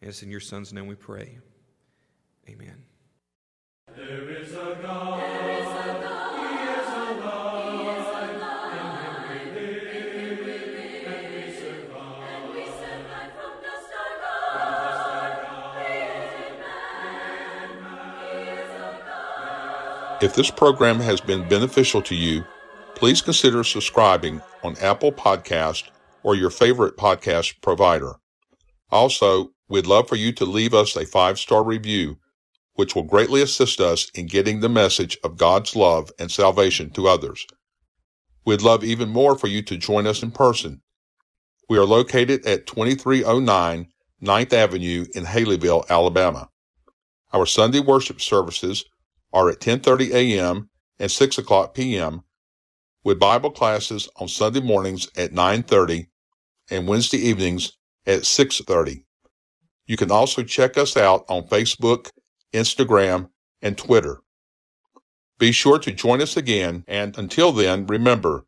And 0.00 0.08
it's 0.10 0.22
in 0.22 0.30
your 0.30 0.40
Son's 0.40 0.72
name 0.72 0.86
we 0.86 0.94
pray. 0.94 1.38
Amen. 2.48 2.84
There 3.96 4.30
is 4.30 4.52
a 4.52 4.78
God. 4.82 6.13
If 20.24 20.34
this 20.34 20.50
program 20.50 21.00
has 21.00 21.20
been 21.20 21.46
beneficial 21.50 22.00
to 22.00 22.14
you, 22.14 22.46
please 22.94 23.20
consider 23.20 23.62
subscribing 23.62 24.40
on 24.62 24.74
Apple 24.78 25.12
Podcast 25.12 25.90
or 26.22 26.34
your 26.34 26.48
favorite 26.48 26.96
podcast 26.96 27.60
provider. 27.60 28.14
Also, 28.90 29.50
we'd 29.68 29.86
love 29.86 30.08
for 30.08 30.16
you 30.16 30.32
to 30.32 30.46
leave 30.46 30.72
us 30.72 30.96
a 30.96 31.04
five-star 31.04 31.62
review, 31.62 32.16
which 32.72 32.94
will 32.94 33.02
greatly 33.02 33.42
assist 33.42 33.80
us 33.82 34.08
in 34.14 34.24
getting 34.24 34.60
the 34.60 34.68
message 34.70 35.18
of 35.22 35.36
God's 35.36 35.76
love 35.76 36.10
and 36.18 36.30
salvation 36.30 36.88
to 36.92 37.06
others. 37.06 37.46
We'd 38.46 38.62
love 38.62 38.82
even 38.82 39.10
more 39.10 39.36
for 39.36 39.48
you 39.48 39.60
to 39.60 39.76
join 39.76 40.06
us 40.06 40.22
in 40.22 40.30
person. 40.30 40.80
We 41.68 41.76
are 41.76 41.84
located 41.84 42.46
at 42.46 42.66
2309 42.66 43.88
9th 44.22 44.52
Avenue 44.54 45.04
in 45.14 45.24
Haleyville, 45.24 45.86
Alabama. 45.90 46.48
Our 47.34 47.44
Sunday 47.44 47.80
worship 47.80 48.22
services 48.22 48.86
are 49.34 49.50
at 49.50 49.60
10:30 49.60 50.12
a.m. 50.14 50.70
and 50.98 51.10
6 51.10 51.38
o'clock 51.38 51.74
p.m. 51.74 52.22
with 53.02 53.18
Bible 53.18 53.50
classes 53.50 54.08
on 54.16 54.28
Sunday 54.28 54.60
mornings 54.60 55.08
at 55.16 55.32
9:30 55.32 56.06
and 56.70 56.88
Wednesday 56.88 57.18
evenings 57.18 57.76
at 58.06 58.20
6:30. 58.22 59.04
You 59.86 59.96
can 59.98 60.10
also 60.10 60.42
check 60.42 60.78
us 60.78 60.96
out 60.96 61.24
on 61.28 61.48
Facebook, 61.48 62.10
Instagram, 62.54 63.28
and 63.60 63.76
Twitter. 63.76 64.20
Be 65.38 65.52
sure 65.52 65.78
to 65.80 65.92
join 65.92 66.22
us 66.22 66.36
again, 66.36 66.84
and 66.86 67.18
until 67.18 67.52
then, 67.52 67.86
remember, 67.86 68.46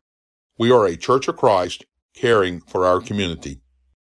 we 0.57 0.71
are 0.71 0.87
a 0.87 0.95
Church 0.95 1.27
of 1.27 1.35
Christ 1.35 1.85
caring 2.15 2.61
for 2.61 2.85
our 2.85 3.01
community. 3.01 3.61